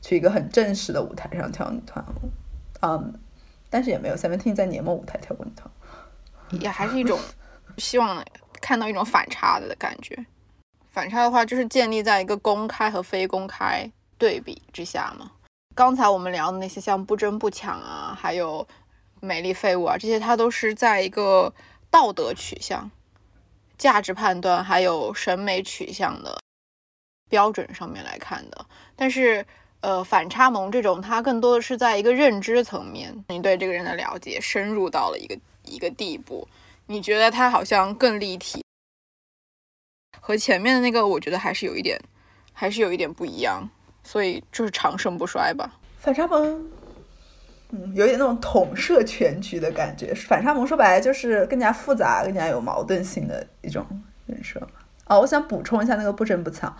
[0.00, 2.30] 去一个很正式的舞台上跳女团舞，
[2.80, 3.12] 嗯，
[3.68, 6.56] 但是也没有 Seventeen 在年末舞台跳过女团舞。
[6.56, 7.20] 也还是一种
[7.76, 8.24] 希望
[8.62, 10.16] 看到一种反差的感觉。
[10.90, 15.32] 反差的话，就是建立在一个公开和非公开对比之下嘛。
[15.74, 18.66] 刚才我们聊的那些，像不争不抢啊，还有
[19.20, 21.52] 美丽废物啊，这些它都是在一个
[21.90, 22.90] 道德取向、
[23.76, 26.38] 价值判断还有审美取向的
[27.28, 28.66] 标准上面来看的。
[28.94, 29.44] 但是，
[29.80, 36.48] 呃，反差萌这种，它更多的是在一个认知层面，你对这个人的了解深入到了一个一个地步，
[36.86, 38.64] 你觉得他好像更立体，
[40.20, 42.00] 和前面的那个，我觉得还是有一点，
[42.52, 43.68] 还是有一点不一样，
[44.02, 45.78] 所以就是长盛不衰吧。
[45.98, 46.70] 反差萌，
[47.70, 50.14] 嗯，有点那种统摄全局的感觉。
[50.14, 53.84] 反差萌说白了就是更加复杂、更加有矛盾性的一种
[54.26, 54.68] 人设嘛。
[55.04, 56.76] 啊，我想补充一下那个不争不抢。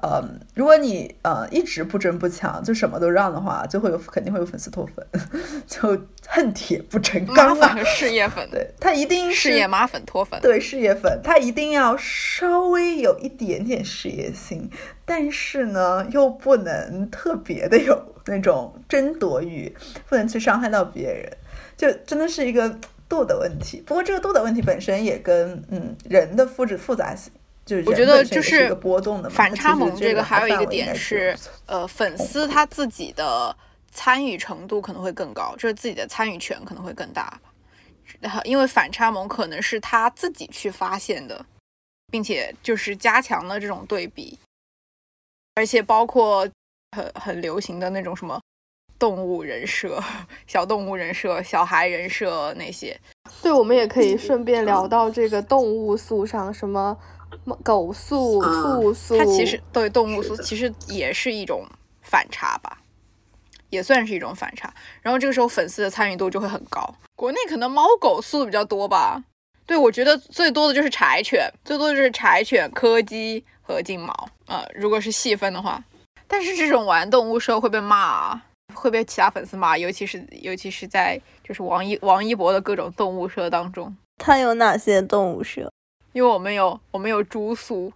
[0.00, 0.22] 呃，
[0.54, 5.06] 如果你呃一直不争不抢，就什么都让的话，就会有肯定会有粉丝脱粉，
[5.66, 7.84] 就恨铁不成钢啊粉和。
[7.84, 14.70] 事业粉，对他一定是事业妈粉脱粉，对事业粉，他一定要稍微有一点点事业心，
[15.04, 19.74] 但是呢，又不能特别的有那种争夺欲，
[20.08, 21.30] 不能去伤害到别人，
[21.76, 22.78] 就真的是一个
[23.08, 23.82] 度的问题。
[23.84, 27.30] 不过这个度的问题本身也跟嗯人的复制复杂性，
[27.64, 29.30] 就是我觉得就是一个波动的。
[29.30, 33.56] 反差萌这个还有一个点是是，呃，粉丝他自己的
[33.90, 37.52] 参与程度可能会更高，就是自己的参与权可能会更大吧。
[38.20, 41.44] 然后因为反差萌可能是他自己去发现的，
[42.10, 44.38] 并且就是加强了这种对比，
[45.54, 46.48] 而且包括
[46.96, 48.40] 很很流行的那种什么
[48.98, 50.02] 动物人设、
[50.46, 52.98] 小动物人设、小孩人设那些，
[53.42, 56.96] 对，我们也可以顺便聊到这个动物素上，什么
[57.62, 61.66] 狗素、啊兔素，它其实对动物素其实也是一种
[62.00, 62.78] 反差吧，
[63.70, 64.72] 也算是一种反差。
[65.00, 66.94] 然后这个时候粉丝的参与度就会很高。
[67.16, 69.22] 国内可能猫狗素比较多吧，
[69.66, 74.28] 对我觉得最多的就是柴犬，最多的就是柴犬、柯基和金毛。
[74.46, 75.82] 呃，如果是细分的话，
[76.26, 78.42] 但是这种玩动物社会被骂啊，
[78.74, 83.94] 会被其他粉丝骂，尤其是尤其是在就是王一王一博的各种动物社当中。
[84.18, 85.70] 他有哪些动物社？
[86.12, 87.92] 因为我们有我们有猪苏，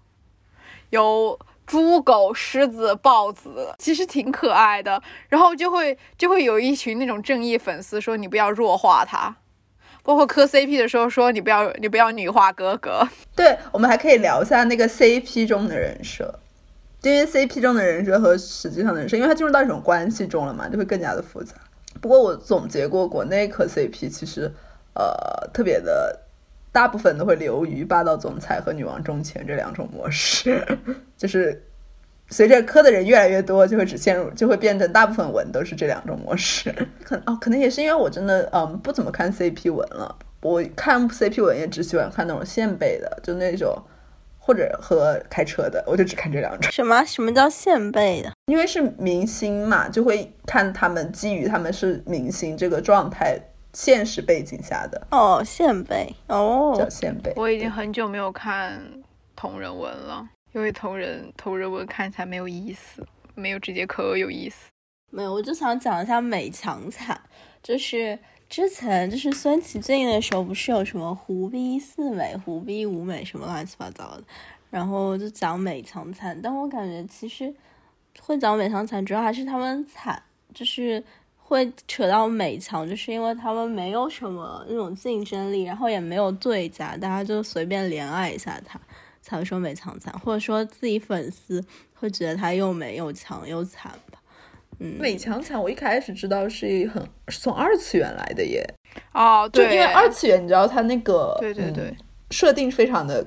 [0.90, 5.02] 有猪狗、狮子、豹子，其实挺可爱的。
[5.29, 9.37] 然后就会就会有一群那种正义粉丝说你不要弱化它，
[10.02, 13.06] 包括磕 CP 的时候说你不要你不要女化哥哥。
[13.35, 16.38] 对，我们还可以聊一下那个 CP 中的人设，
[17.02, 21.54] 因为 CP 中的人设和实际上的人设，因为它进入到一种关系中了嘛，就会更加的复杂。
[22.00, 24.52] 不过我总结过，国内磕 CP 其实
[24.94, 26.21] 呃特别的，
[26.77, 30.62] 大部分都会流于霸道总裁和女王中前这两种模式，
[31.16, 31.64] 就是
[32.29, 36.70] 随着磕的人越来越多，就会只陷入，就会变成大部分文都是这两种模式。
[37.02, 43.74] 可哦，可能也是因为我真的嗯不怎么看 CP 文了，我看 CP 文也只喜欢看那种现背的，就那种
[44.38, 46.70] 或者和开车的，我就只看这两种。
[46.70, 48.31] 什么什么叫现辈的？
[48.48, 53.40] 因为是明星嘛，就会看他们基于他们是明星这个状态
[53.77, 55.06] 现实背景下的。
[55.10, 57.31] 哦，现辈叫哦，现辈。
[57.37, 58.83] 我已经很久没有看
[59.37, 64.70] 同人文了，因为同人同人文看起来没有意思，没有这节课有意思。
[65.10, 67.20] 没有，我就想讲一下美强惨，
[67.62, 68.18] 就是
[68.48, 74.24] 之前就是孙奇俊的时候，不是有什么胡逼四美、胡逼五美什么乱七八糟的，
[74.70, 77.54] 然后就讲美强惨，但我感觉其实
[78.20, 80.22] 会讲美强惨，主要还是他们惨，
[80.54, 81.04] 就是
[81.49, 88.81] 会扯到美强，就是因为他们没有什么那种竞争力，然后也没有对家，大家就随便怜爱一下他，
[89.23, 94.19] 才会说美强惨，或者说自己粉丝会觉得他又美又强又惨吧。
[94.81, 98.69] 嗯，美强惨，我一开始知道是很是从二次元来的耶，
[99.15, 101.97] 哦，对，就因为二次元，你知道他那个对对对嗯
[102.33, 103.25] 设定非常的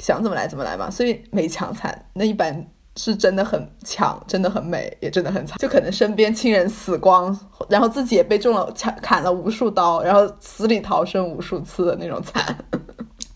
[0.00, 2.66] 想怎么来怎么来嘛，所以美强惨那一般
[2.96, 7.38] 是真的很强，真的很美，也真的很惨，就可能身边亲人死光，
[7.68, 12.56] 然后自己也被中了砍砍了无数刀，然后死里逃生无数次的那种惨。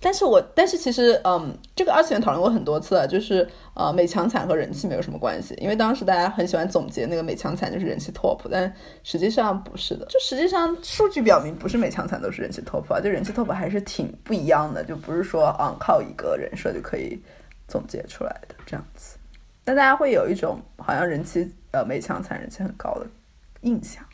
[0.00, 8.70] 但是我，但是其实，嗯，这个二次元讨论过很多次了，就是呃，美强惨和人气没有什么关系，因为当时大家很喜欢总结那个美强惨就是人气 top，但
[9.02, 17.18] 实际上不是的，就实际上数据表明不是美强惨都是人气 top 啊，就人气 top 还是挺不一样的，就不是说嗯靠一个人设就可以
[17.66, 19.13] 总结出来的这样子，
[19.64, 23.06] 但大家会有一种好像人气呃美强惨人气很高的
[23.62, 24.04] 印象，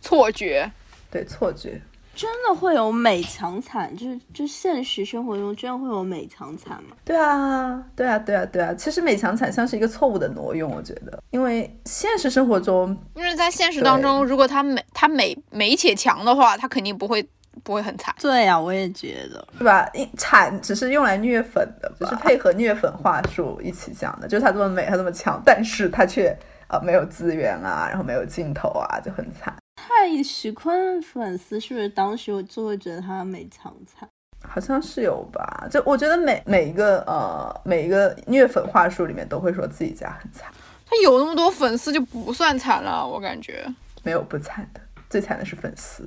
[0.00, 0.70] 错觉。
[1.10, 1.80] 对错觉。
[2.16, 6.96] 真的会有美强惨，就是就现实生活中真的会有美强惨吗？
[7.04, 8.72] 对啊，对啊，对啊，对啊。
[8.74, 17.28] 其实美强惨像是一个错误的挪用，我觉得，因为现实生活中，因为在现实当中，如果他美他美美且强的话，他肯定不会
[17.64, 18.14] 不会很惨。
[18.20, 19.44] 对呀、我也觉得。
[19.58, 19.88] 是吧？
[19.94, 24.28] 因惨只是用来虐粉的，只是配合虐粉话术一起讲的。
[24.28, 26.36] 就是他这么美，他这么强，但是他却
[26.68, 29.52] 呃没有资源啊，然后没有镜头啊，就很惨。
[29.74, 34.08] 太徐坤粉丝是不是当时我就会觉得他美强惨？
[34.46, 35.66] 好像是有吧？
[35.70, 40.52] 就我觉得每每一个呃每一个虐粉话术里面都会说自己家很惨，
[40.84, 43.64] 他有那么多粉丝就不算惨了，我感觉。
[44.02, 46.06] 没有不惨的，最惨的是粉丝，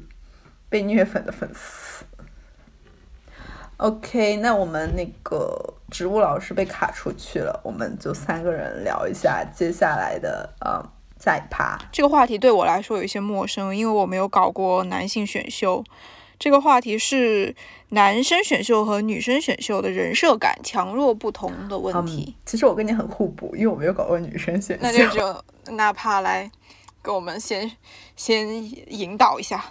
[0.70, 2.05] 被虐粉的粉丝。
[3.78, 10.84] OK，那我们那个植物老师被卡出去了，我们就三个人聊一下接下来的呃
[11.20, 11.78] 下一趴。
[11.91, 15.84] 这个话题对我来说有一些陌生，因为我没有搞过男性选秀。
[16.39, 17.55] 这个话题是
[17.89, 22.36] 男生选秀和女生选秀的人设感强弱不同的问题。
[22.36, 24.84] 嗯，其实我跟你很互补，因为我没有搞过女生选秀。
[24.84, 26.49] 那就只有纳帕来
[27.03, 27.72] 给我们先
[28.15, 28.47] 先
[28.91, 29.63] 引导一下。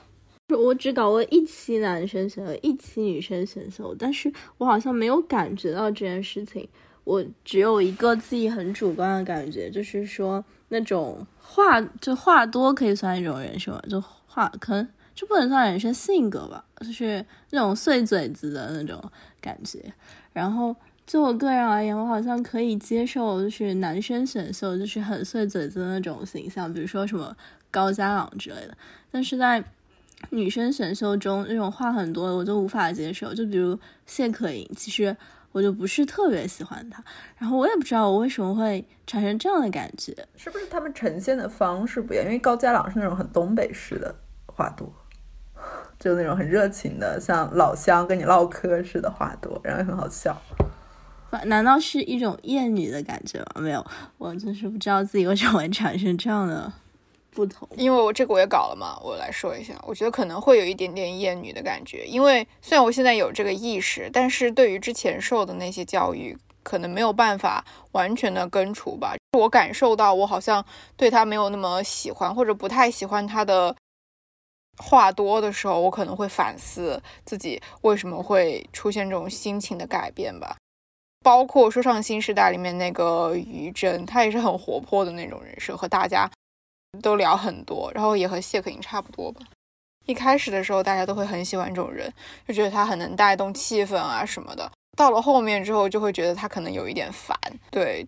[0.55, 6.69] 我只搞过一期男生选秀，一期女生选秀，但是我好像没有感觉到这件事情。
[7.03, 19.03] 我只有一个自己很主观的感觉，就是说那种话就话多可以算一种人设，就话可能就不能算人设性格吧，就是那种碎嘴子的那种
[19.41, 19.93] 感觉。
[20.33, 20.75] 然后
[21.07, 27.37] 就我个人而言，我好像可以接受，就是男生选秀就是很碎嘴子的那种形象，比如说什么
[27.71, 28.77] 高家朗之类的。
[29.13, 29.65] 但是在
[30.31, 33.33] 女生选秀中那种话很多的，我就无法接受。
[33.35, 35.17] 就比如谢可寅，其实
[35.53, 37.03] 我就不是特别喜欢她，
[37.39, 40.15] 然后我也不知道我为什么会产生这样的感觉。
[40.37, 42.25] 是不是他们呈现的方式不一样？
[42.25, 44.15] 因为高家朗是那种很东北式的
[44.47, 44.93] 话多，
[45.99, 50.37] 就那种很热情的，像老乡跟你唠嗑似的话多，然后很好笑。
[51.45, 53.61] 难道是一种厌女的感觉吗？
[53.61, 53.85] 没有，
[54.17, 56.73] 我就是不知道自己为什么会产生这样的
[57.37, 57.69] 不同。
[57.77, 62.07] 因为我这个我也搞了嘛，我来说一下，我觉得可能会有一点点厌女的感觉。
[62.07, 67.63] 因为虽然我现在有这个意识，但是对于之前受的那些教育，可能没有办法
[67.93, 69.15] 完全的根除吧。
[69.37, 70.65] 我感受到我好像
[70.97, 73.77] 对他没有那么喜欢，或者不太喜欢他的
[74.79, 80.57] 话多的时候，我可能会反思自己为什么会出现这种心情的改变吧。
[81.25, 86.31] 包括《说唱新时代》里面那个于真，她也是很活泼的那种人设，和大家
[87.01, 89.41] 都聊很多，然后也和谢可寅差不多吧。
[90.07, 92.13] 一开始的时候，大家都会很喜欢这种人，
[92.47, 94.71] 就觉得他很能带动气氛啊什么的。
[94.97, 97.37] 到了后面之后，就会觉得他可能有一点烦。
[97.71, 98.07] 对，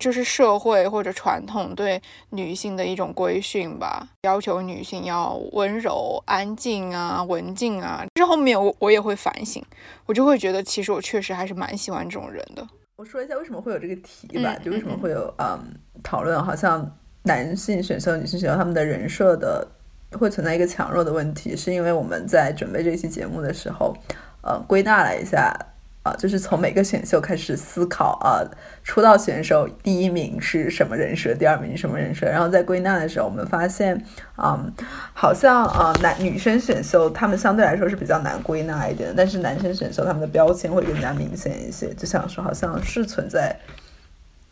[0.00, 2.00] 就是社会或者传统对
[2.30, 8.04] 女性的一种规训吧，要求女性要温柔、安静啊、文静啊。
[8.14, 9.62] 其实后面我我也会反省，
[10.06, 12.66] 我就会觉得，其实我确实还是蛮喜欢这种人的。
[12.96, 16.98] 我说一下为什么会有这个题吧，就为什么会有嗯讨论，好像
[17.28, 19.68] 男性选秀、女性选秀他们的人设的。
[20.12, 23.94] 会存在一个强弱的问题，是因为我们在准备这期节目的时候，
[24.40, 25.54] 呃，归纳了一下，
[26.02, 28.40] 啊，就是从每个选秀开始思考啊，
[28.82, 34.02] 出道选手第一名是什么人设，第二名什么人设，然后在归纳的时候，我们发现，
[34.38, 34.72] 嗯，
[35.12, 43.54] 好像啊，男女生选秀他们相对来说是比较难归纳一点，但是男生选秀他们的标签会更加明显一些，就想说好像是存在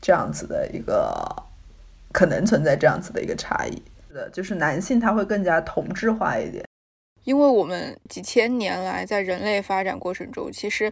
[0.03, 1.25] 这样子的一个，
[2.17, 3.83] 可能存在这样子的一个差异。
[4.33, 6.65] 就是男性他会更加同质化一点，
[7.25, 10.91] 因为我们几千年来在人类发展过程中，其实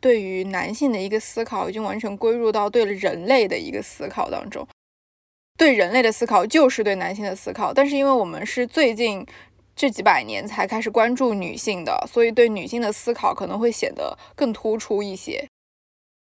[0.00, 4.66] 对于男性的一个思考已经完全归入到对人类的一个思考当中，
[5.56, 7.72] 对人类的思考就是对男性的思考。
[7.72, 9.24] 但是因为我们是最近
[9.76, 15.48] 这几百年才开始关注女性的，所以对女性的思考可能会显得更突出一些，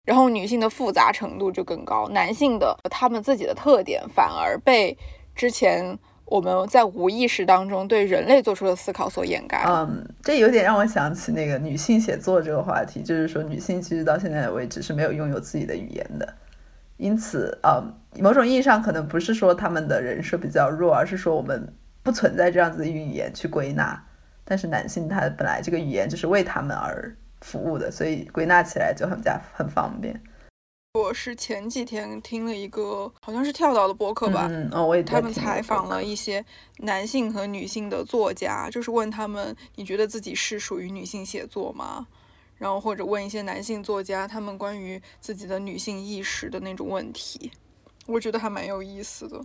[0.06, 4.98] 然后女性的复杂程度就更高，男性的他们自己的特点反而被。
[5.36, 9.66] 之前我们在无意识当中对人类做出的思考所掩盖。
[9.68, 16.34] 嗯，这有点让我想起那个女性写作这个话题，就是说女性其实到现在为止是没有拥有自己的语言的，
[16.96, 24.02] 因此，嗯，某种意义上可能不是说他们的人设比较弱，而是说我们不存在这样子的语言去归纳。
[24.46, 30.22] 但是男性他本来这个语言就是为他们而服务的，所以归纳起来就很加很方便。
[30.94, 36.44] 我是前几天听了一个好像是跳岛的播客吧，嗯，哦，我也他们采访了一些
[36.78, 42.08] 男性和女性的作家，就是问他们，你觉得自己是属于女性写作吗？
[42.58, 47.52] 然后或者问一些男性作家，他们关于自己的女性意识的那种问题，
[48.08, 49.44] 我觉得还蛮有意思的。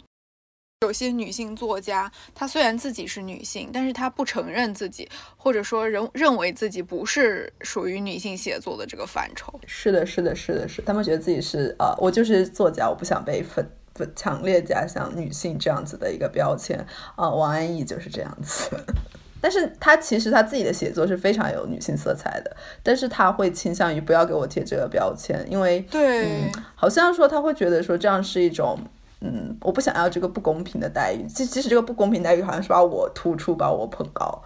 [0.83, 5.07] 有些女性作家，她虽然自己是女性，但是她不承认自己，
[5.37, 9.61] 或者说认认为自己不是属于女性写作的这个范畴。
[9.67, 10.81] 是的，是的，是的，是。
[10.81, 16.79] 他们觉得自己是呃，我就是作家，我不想被分不强烈加上女性这样子的一个标签
[17.15, 17.29] 啊。
[17.29, 18.71] 王安忆就是这样子，
[19.39, 28.79] 但是她其实她自己的写作是非常有女性色彩的，但是她会倾向于不要给我贴这个标签，因为对，好像说她会觉得说这样是一种。
[29.21, 34.43] 嗯，我不想要这个不公平的待遇，即即使这个不公平待遇好像是把我突出，把我捧高，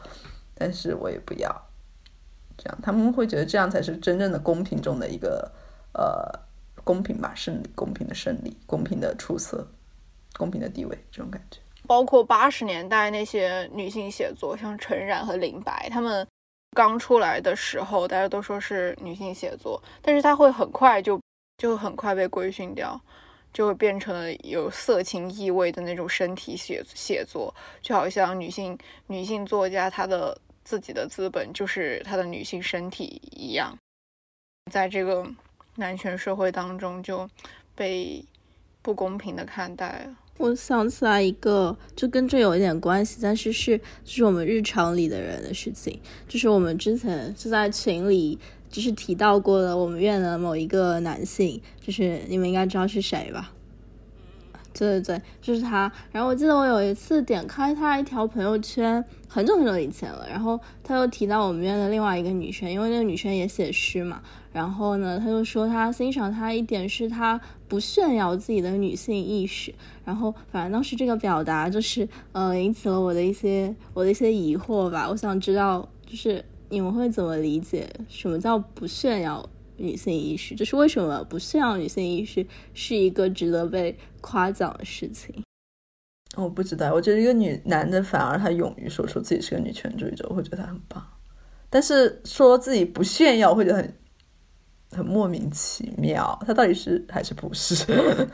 [0.55, 1.49] 但是我也不要
[2.59, 2.79] 这样。
[2.83, 5.51] 他们会觉得这样才是真正的公平中的一个
[5.93, 6.29] 呃
[6.83, 9.67] 公平吧，胜利，公平的胜利，公平的出色，
[10.37, 11.59] 公平的地位这种感觉。
[11.87, 16.27] 包括八十年代那些女性写作，像陈冉和林白，她们
[16.75, 21.21] 刚出来的时候，大家都说是女性写作，但是她会很快就
[21.59, 23.01] 就很快被规训掉。
[23.55, 28.77] 就会变成了有色情意味的那种身体写写作，就好像女性
[29.07, 33.79] 女性作家她的自己的资本就是她的女性身体一样，
[34.73, 35.25] 在这个
[35.77, 37.31] 男权社会当中就
[37.77, 38.23] 被
[38.83, 40.07] 不公平的看待。
[40.39, 45.97] 我想起来一个，就跟这有一点关系，但是是就是我们日常里的人的事情，
[46.27, 48.37] 就是我们之前是在群里。
[48.75, 53.53] 就是提到过的我们院的某一个男性，就是你们应该知道是谁吧？
[54.77, 55.93] 对对对，就是他。
[56.11, 60.27] 然后我记得我有一次点开他一条朋友圈，很久很久以前了。
[60.29, 64.21] 然后他又提到我们院的另外一个女生，因为那个女生也写诗嘛。
[64.53, 69.73] 然后呢，他就说他欣赏他一点是他不炫耀自己的女性意识。
[70.05, 75.09] 然后反正当时这个表达就是呃引起了我的一些我的一些疑惑吧。
[75.09, 76.45] 我想知道就是。
[76.75, 80.55] 你们会怎么理解什么叫不炫耀女性意识？
[80.57, 82.45] 就是为什么不炫耀女性意识
[82.75, 85.33] 是一个值得被夸奖的事情？
[86.37, 91.01] 我不知道，我觉得一个女男的反而他勇于说出自己是个女权主义者，我会觉得他很棒。
[91.71, 93.97] 但是说自己不炫耀，会觉得很
[94.91, 96.37] 很莫名其妙。
[96.45, 97.85] 他到底是还是不是？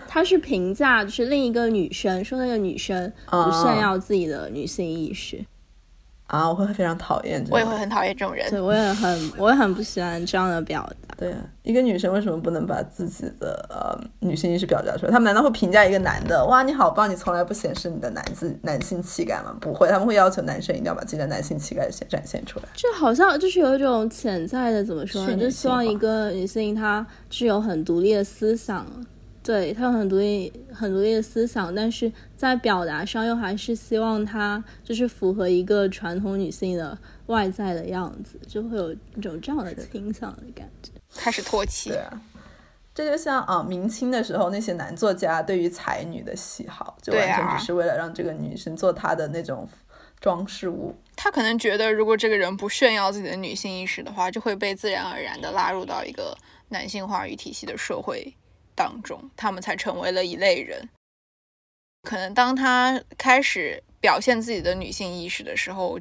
[0.09, 5.45] 他是评价，就是另一个女生说那个女生不炫耀自己的女性意识。
[6.31, 8.49] 啊，我会非常讨厌，我也会很讨厌这种人。
[8.49, 11.15] 对，我也很，我也很不喜欢这样的表达。
[11.19, 15.11] 对，一个女生为什么不能把自己的呃女性意识表达出来？
[15.11, 16.47] 他们难道会评价一个男的？
[16.47, 19.57] 哇，你好棒，你从来不显示你的男子男性气概吗？
[19.61, 22.67] 不会，他们会要求男生一定要把自己的男性气概显展现出来。
[22.75, 25.37] 这好像就是有一种潜在的，怎么说呢？
[25.37, 28.87] 就希望一个女性她具有很独立的思想，
[29.43, 40.93] 对他有很独立、很独立的思想，但是在表达上又还是希望他就是符合一个传统女性的外在的样子，就会有一种这样的倾向的感觉。
[41.17, 42.21] 开始唾弃对，啊，
[42.95, 49.67] 这就像啊，明清的时候那些男作家对于才女的喜好，就完全只是为了让这个女生做她的那种
[50.21, 50.95] 装饰物。
[51.17, 56.37] 他可能觉得，如果这个人不炫耀自己的女性意识的话，就会被自然而然的拉入到一个
[56.69, 58.35] 男性话语体系的社会
[58.75, 60.89] 当中，他们才成为了一类人。
[62.03, 65.99] 可能当他开始表现自己的女性意识的时候，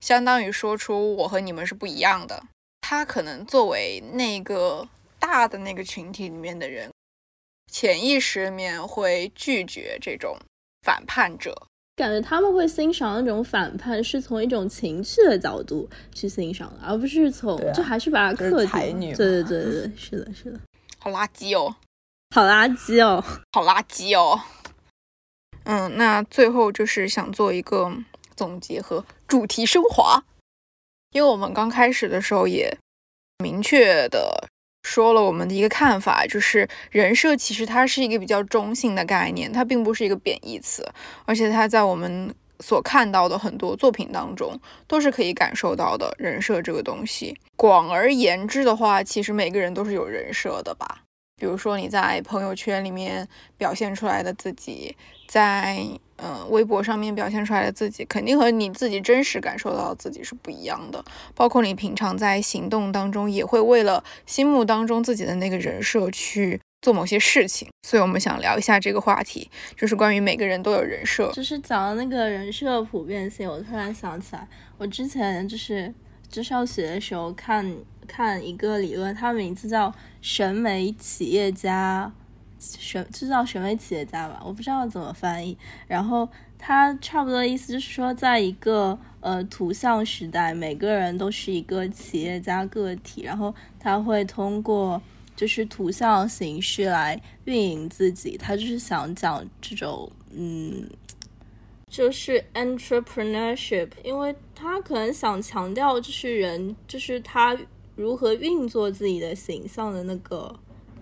[0.00, 2.42] 相当于说出我和你们是不一样的。
[2.80, 4.88] 他可能作为那个
[5.18, 6.90] 大的那个群体里面的人，
[7.70, 10.38] 潜意识里面会拒绝这种
[10.82, 11.66] 反叛者。
[11.96, 20.60] 感觉他们会欣赏那种反叛，是从一种情趣的角度去欣赏的，而不是从、就还是把它就是克定对对对对，是的，是的，
[20.98, 21.74] 好垃圾哦！
[22.36, 23.24] 好垃圾哦。
[23.54, 24.38] 好垃圾哦。
[25.64, 27.90] 嗯，那最后就是想做一个
[28.36, 30.22] 总结和主题升华，
[31.12, 32.76] 因为我们刚开始的时候也
[33.42, 34.50] 明确的
[34.82, 40.86] 说了我们的一个看法，就是人设其实它是一个比较中性的概念，它并不是一个贬义词，
[41.24, 47.34] 而且它在我们所看到的很多作品当中都是可以感受到的人设这个东西。
[47.56, 51.04] 广而言之的话，其实每个人都是有人设的吧。
[51.38, 53.28] 比如说你在朋友圈里面
[53.58, 54.96] 表现出来的自己，
[55.28, 61.04] 在嗯、微博上面表现出来的自己，肯定和你自己真实感受到的自己是不一样的。
[61.34, 67.68] 包括你平常在行动当中，也会为了心目当中自己的那个人设去做某些事情。
[67.86, 71.30] 所以我们想聊一下这个话题，就是关于每个人都有人设。
[71.32, 75.92] 就是讲到那个人设普遍性，我突然想起来，我之前就是
[76.30, 77.70] 就上学的时候看
[78.06, 79.92] 看一个理论，它名字叫
[80.22, 82.10] 审美企业家，
[82.58, 85.56] 审就叫审美企业家吧，我不知道怎么翻译。
[85.86, 86.28] 然后
[86.58, 95.00] 它差不多意思就是说，在一个呃图像时代，每个人都是一个企业家个体，然后他会通过
[95.34, 100.88] 就是图像形式来运营自己，他就是想讲这种嗯。
[101.88, 107.56] 就是 entrepreneurship，因为他可能想强调，就是人，就是他
[107.96, 110.54] 如何运作自己的形象的那个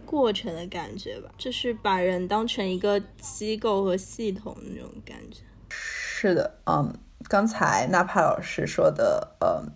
[0.06, 5.40] 过程的感觉吧，就是把人当成一个机构和系统那种感觉。
[5.68, 6.94] 是的，嗯，
[7.28, 9.66] 刚才纳帕老师说的，嗯，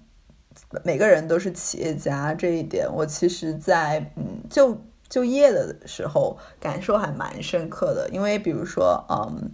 [0.84, 9.50] 每个人都是企业家这一点，我其实在嗯就就业的时候感受还蛮深刻的，因为比如说，嗯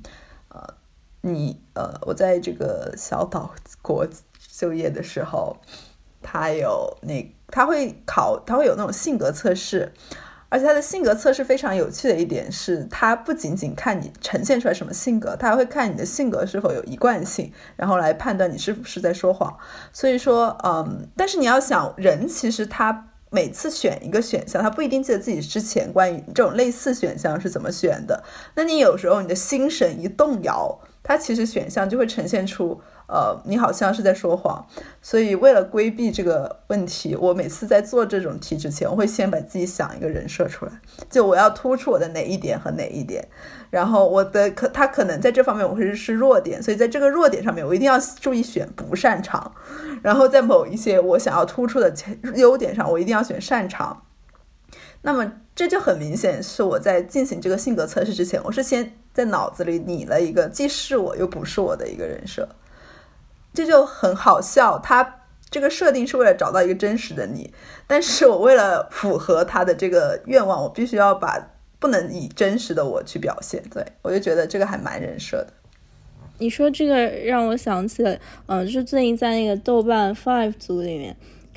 [0.48, 0.74] 呃，
[1.22, 4.06] 你呃，我在这个小岛国
[4.52, 5.56] 就业的时候，
[6.24, 9.92] 他有那他会考，他会有那种性格测试。
[10.50, 19.58] 而且他的性格测试非常有趣的一点是，他不仅仅看你呈现出来什么性格，他还会看你的性格是否有一贯性，然后来判断你是不是在说谎。
[19.92, 28.22] 所以说，嗯，但是你要想，人其实他每次选一个选项，他不一定记得自己之前关于这种类似选项是怎么选的。
[28.54, 34.66] 那你有时候你的心神一动摇，它其实选项就会呈现出，呃，你好像是在说谎。
[35.02, 40.72] 所以为了规避这个问题，我每次在做这种题之前，我会先把自己想一个人设出来，
[41.11, 43.28] 就我要突出我的哪一点和哪一点，
[43.68, 49.52] 然后我的可他可能在这方面我会是弱点，所以在这个弱点上面，我一定要注意选不擅长，
[50.02, 51.94] 然后在某一些我想要突出的
[52.34, 54.02] 优点上，我一定要选擅长。
[55.07, 62.48] 那么这就很明显是我在进行这个性格测试之前，我是先在脑子里拟了一个既是我又不是我的一个人设，
[63.52, 64.78] 这就很好笑。
[64.78, 67.52] 他这个设定是为了找到一个真实的你，
[67.86, 73.62] 但是我为了符合他的这个愿望，我必须要把不能以真实的我去表现。
[73.70, 75.48] 对我就觉得这个还蛮人设的。
[76.38, 81.14] 你说这个让我想起了，嗯、就是最近在那个豆瓣 Five 组里面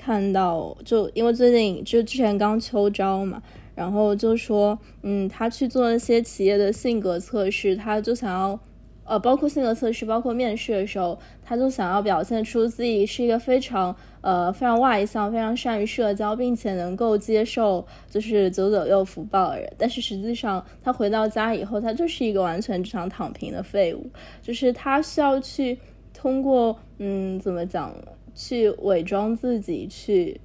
[0.07, 3.43] 看到，就因为最近就之前刚秋招嘛，
[3.75, 8.57] 然后就说，嗯，他去做那些企业的性格测试，他就想要，
[9.03, 19.69] 呃，包括性格测试，包括面试的时候，他就想要表现出自己是一个非常呃非常外向、非常善于社交，并且能够接受就是九九六福报的人。
[19.77, 24.09] 但是实际上，他回到家以后，他就是一个完全只想躺平的废物。
[24.41, 25.77] 就是他需要去
[26.13, 27.93] 通过嗯怎么讲，
[28.37, 30.39] 去伪装自己，去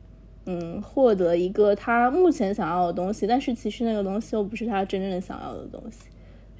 [0.47, 6.09] 嗯获得一个他目前想要的东西，但是其实那个东西又不是他真正想要的东西，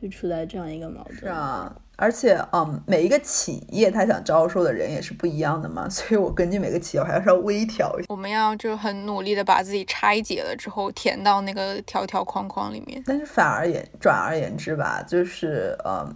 [0.01, 1.17] 就处在这样一个矛盾。
[1.17, 8.07] 是啊，而且，嗯，每一个企业他想招收的人也是不一样的嘛，所以我根据每个企业我还要稍微调一下。
[8.09, 13.03] 我们要就很努力的把自己拆解了之后填到那个条条框框里面。
[13.07, 16.13] 但是反而言转而言之吧，就是嗯，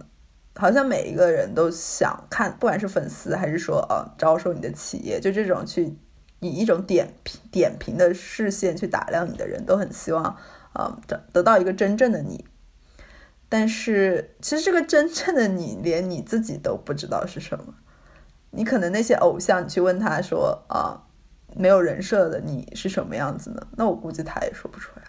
[0.57, 5.95] 好像每一个人都想看，不管是粉丝还是说呃招收你的企业，就这种去
[6.39, 10.35] 以一种点评点评的视线去打量你的人，都很希望
[10.73, 12.45] 呃得得到一个真正的你。
[13.49, 17.75] 但是其实这个真正的你，连你自己都不知道是什么。
[18.51, 21.03] 你可能那些偶像，你去问他说啊，
[21.55, 23.67] 没有人设的你是什么样子呢？
[23.77, 25.03] 那我估计他也说不出来。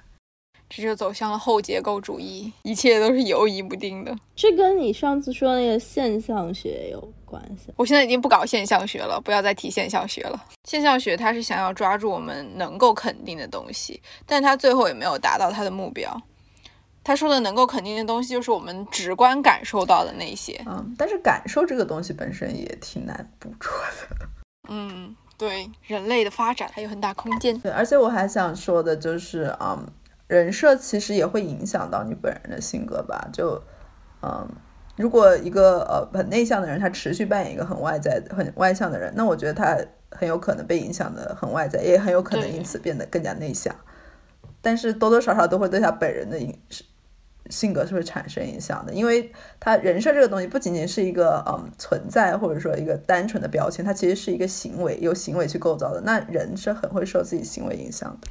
[0.69, 4.14] 这就走向了后结构主义，一切都是犹疑不定的。
[4.37, 7.73] 这跟你上次说那个现象学有关系。
[7.77, 10.45] 我现在已经不搞现象学了，不要再提现象学了。
[10.64, 16.21] 现象学它是想要抓住我们能够肯定的东西，但它最后也没有达到它的目标。
[17.05, 20.61] 他说的能够肯定的东西，就是我们直观感受到的那些。
[20.66, 24.29] 嗯，但是感受这个东西本身也挺难捕捉的。
[24.69, 27.59] 嗯，对，人类的发展还有很大空间。
[27.61, 29.87] 对，而且我还想说的就是，嗯，
[30.29, 33.29] 人设其实也会影响到你本人的性格吧。
[33.33, 33.61] 就，
[34.22, 34.49] 嗯，
[34.97, 39.76] 如果一个呃很内向的人，他持续扮演一个很外在、很外向的人，那我觉得他
[40.11, 43.74] 很有可能被影响的很外在，也很有可能因此变得更加内向。
[44.61, 46.57] 但是多多少少都会对他本人的影
[47.49, 56.03] 性格是会产生影响的，因为他人设这个东西不仅仅是一个嗯存在，或者说一个单纯的标签，它其实是一个行为，由行为去构造的。
[56.03, 58.29] 那人是很会受自己行为影响的。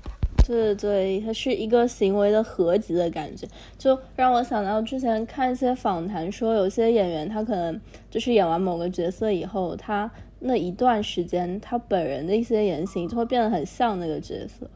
[0.48, 3.46] 对对，它是一个行为的合集的感觉，
[3.78, 7.78] 就让我想到之前看一些访谈，说有些演员他可能
[8.10, 14.70] 就是演完某个角色以后，他那一段时间他本人的一些言行就会变得很像那个角色，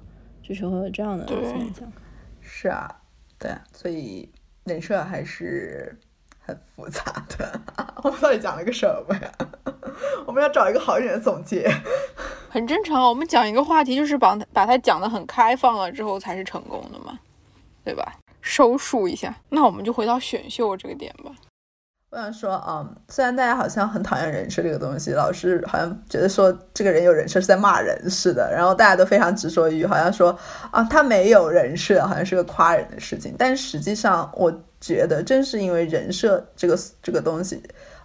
[0.44, 1.92] 就是会有这样的现象。
[2.42, 2.98] 是啊。
[3.40, 4.30] 对，所以
[4.66, 5.98] 人设还是
[6.38, 7.60] 很复杂的。
[8.04, 9.32] 我们到底讲了个什么呀？
[10.26, 11.70] 我们要找一个好一点的总结。
[12.50, 17.18] 很正常，我们讲一个话题，就是把把它讲得很开放了之后，才是成功的嘛，
[17.84, 18.14] 对吧？
[18.42, 21.32] 收束一下，那我们就回到选秀这个点吧。
[22.10, 30.38] 我想说，嗯，虽然大家好像很讨厌人设这个东西，老是好像觉得说这个人有人设是在骂人似的，然后大家都非常执着于好像说
[30.72, 33.34] 啊他没有人设，好像是个夸人的事情。
[33.38, 37.64] 但实际上，我觉得正是因为人设这个这个东西，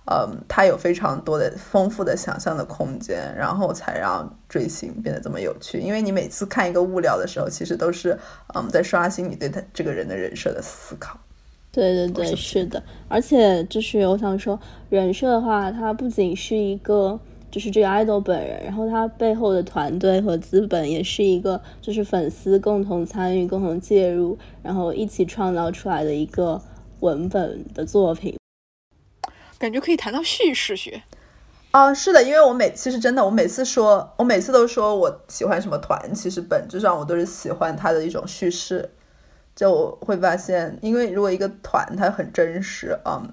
[0.09, 5.81] 嗯，他有非常多的丰富的想象的空间，然后才让追星变得这么有趣。
[5.81, 8.17] 因为你每次看一个物料的时候，其实都是
[8.55, 11.19] 嗯在刷新你对他这个人的人设的思考。
[11.73, 26.59] 对对对，是的，而且就是我想说，人设的话，它不仅是一个，就是这个 idol 本人，然后他背后的团队和资本也是一个，就是粉丝共同参与、共同介入，然后一起创造出来的一个
[27.01, 28.35] 文本的作品。
[29.59, 31.03] 感觉可以谈到叙事学。
[31.71, 38.91] 啊，是的，因为我每其实真的，我每次说，我每次都说我喜欢什么团，其实本质上我都是喜欢它的一种叙事。
[39.55, 43.27] 就我会发现，因为如果一个团它很真实，嗯，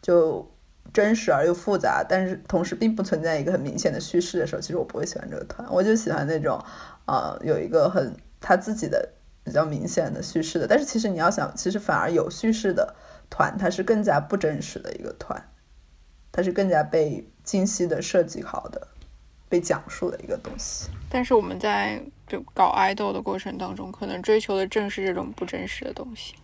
[0.00, 0.48] 就
[0.92, 5.66] 真实而又复杂，但是同时并不存在一个很明显的叙事的时候，其实我不会喜欢这个团。
[5.70, 6.56] 我就喜欢那种，
[7.06, 9.08] 呃，有一个很他自己的
[9.42, 10.66] 比较明显的叙事的。
[10.66, 12.94] 但是其实你要想，其实反而有叙事的
[13.28, 15.44] 团，它是更加不真实的一个团，
[16.34, 18.88] 它是更加被精细的设计好的。
[19.46, 26.34] 被讲述的一个东西，但是我们在就搞爱豆的过程当中，可能追求的正是这种不真实的东西，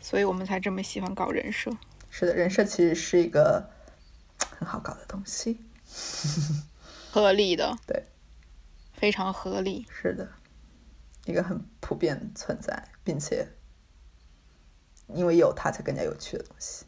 [0.00, 1.76] 所以我们才这么喜欢搞人设。
[2.10, 3.68] 是的，人设其实是一个
[4.56, 5.58] 很好搞的东西，
[7.10, 8.04] 合理的，对，
[8.92, 9.84] 非常合理。
[9.90, 10.28] 是的，
[11.24, 13.48] 一个很普遍存在，并且
[15.08, 16.84] 因为有它才更加有趣的东西。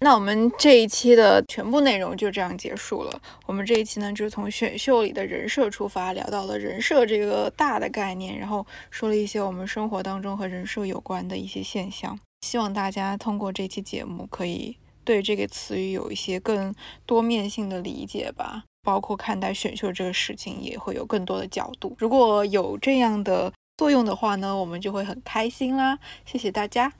[0.00, 3.20] 那我们这一期的全部内容就这样结束了。
[3.46, 12.18] 我们这一期呢，就是从选秀里的人设出发，聊到了人设这个大的概念，然后说了一些我们生活当中和人设有关的一些现象。
[12.42, 16.74] 希望大家通过这期节目，可以对这个词语有一些更
[17.06, 21.96] 多面性的理解吧，包括看待选秀这个事情也会有更多的角度。
[21.98, 25.98] 如果有这样的作用的话呢，我们就会很开心啦。
[26.26, 26.92] 谢谢大家。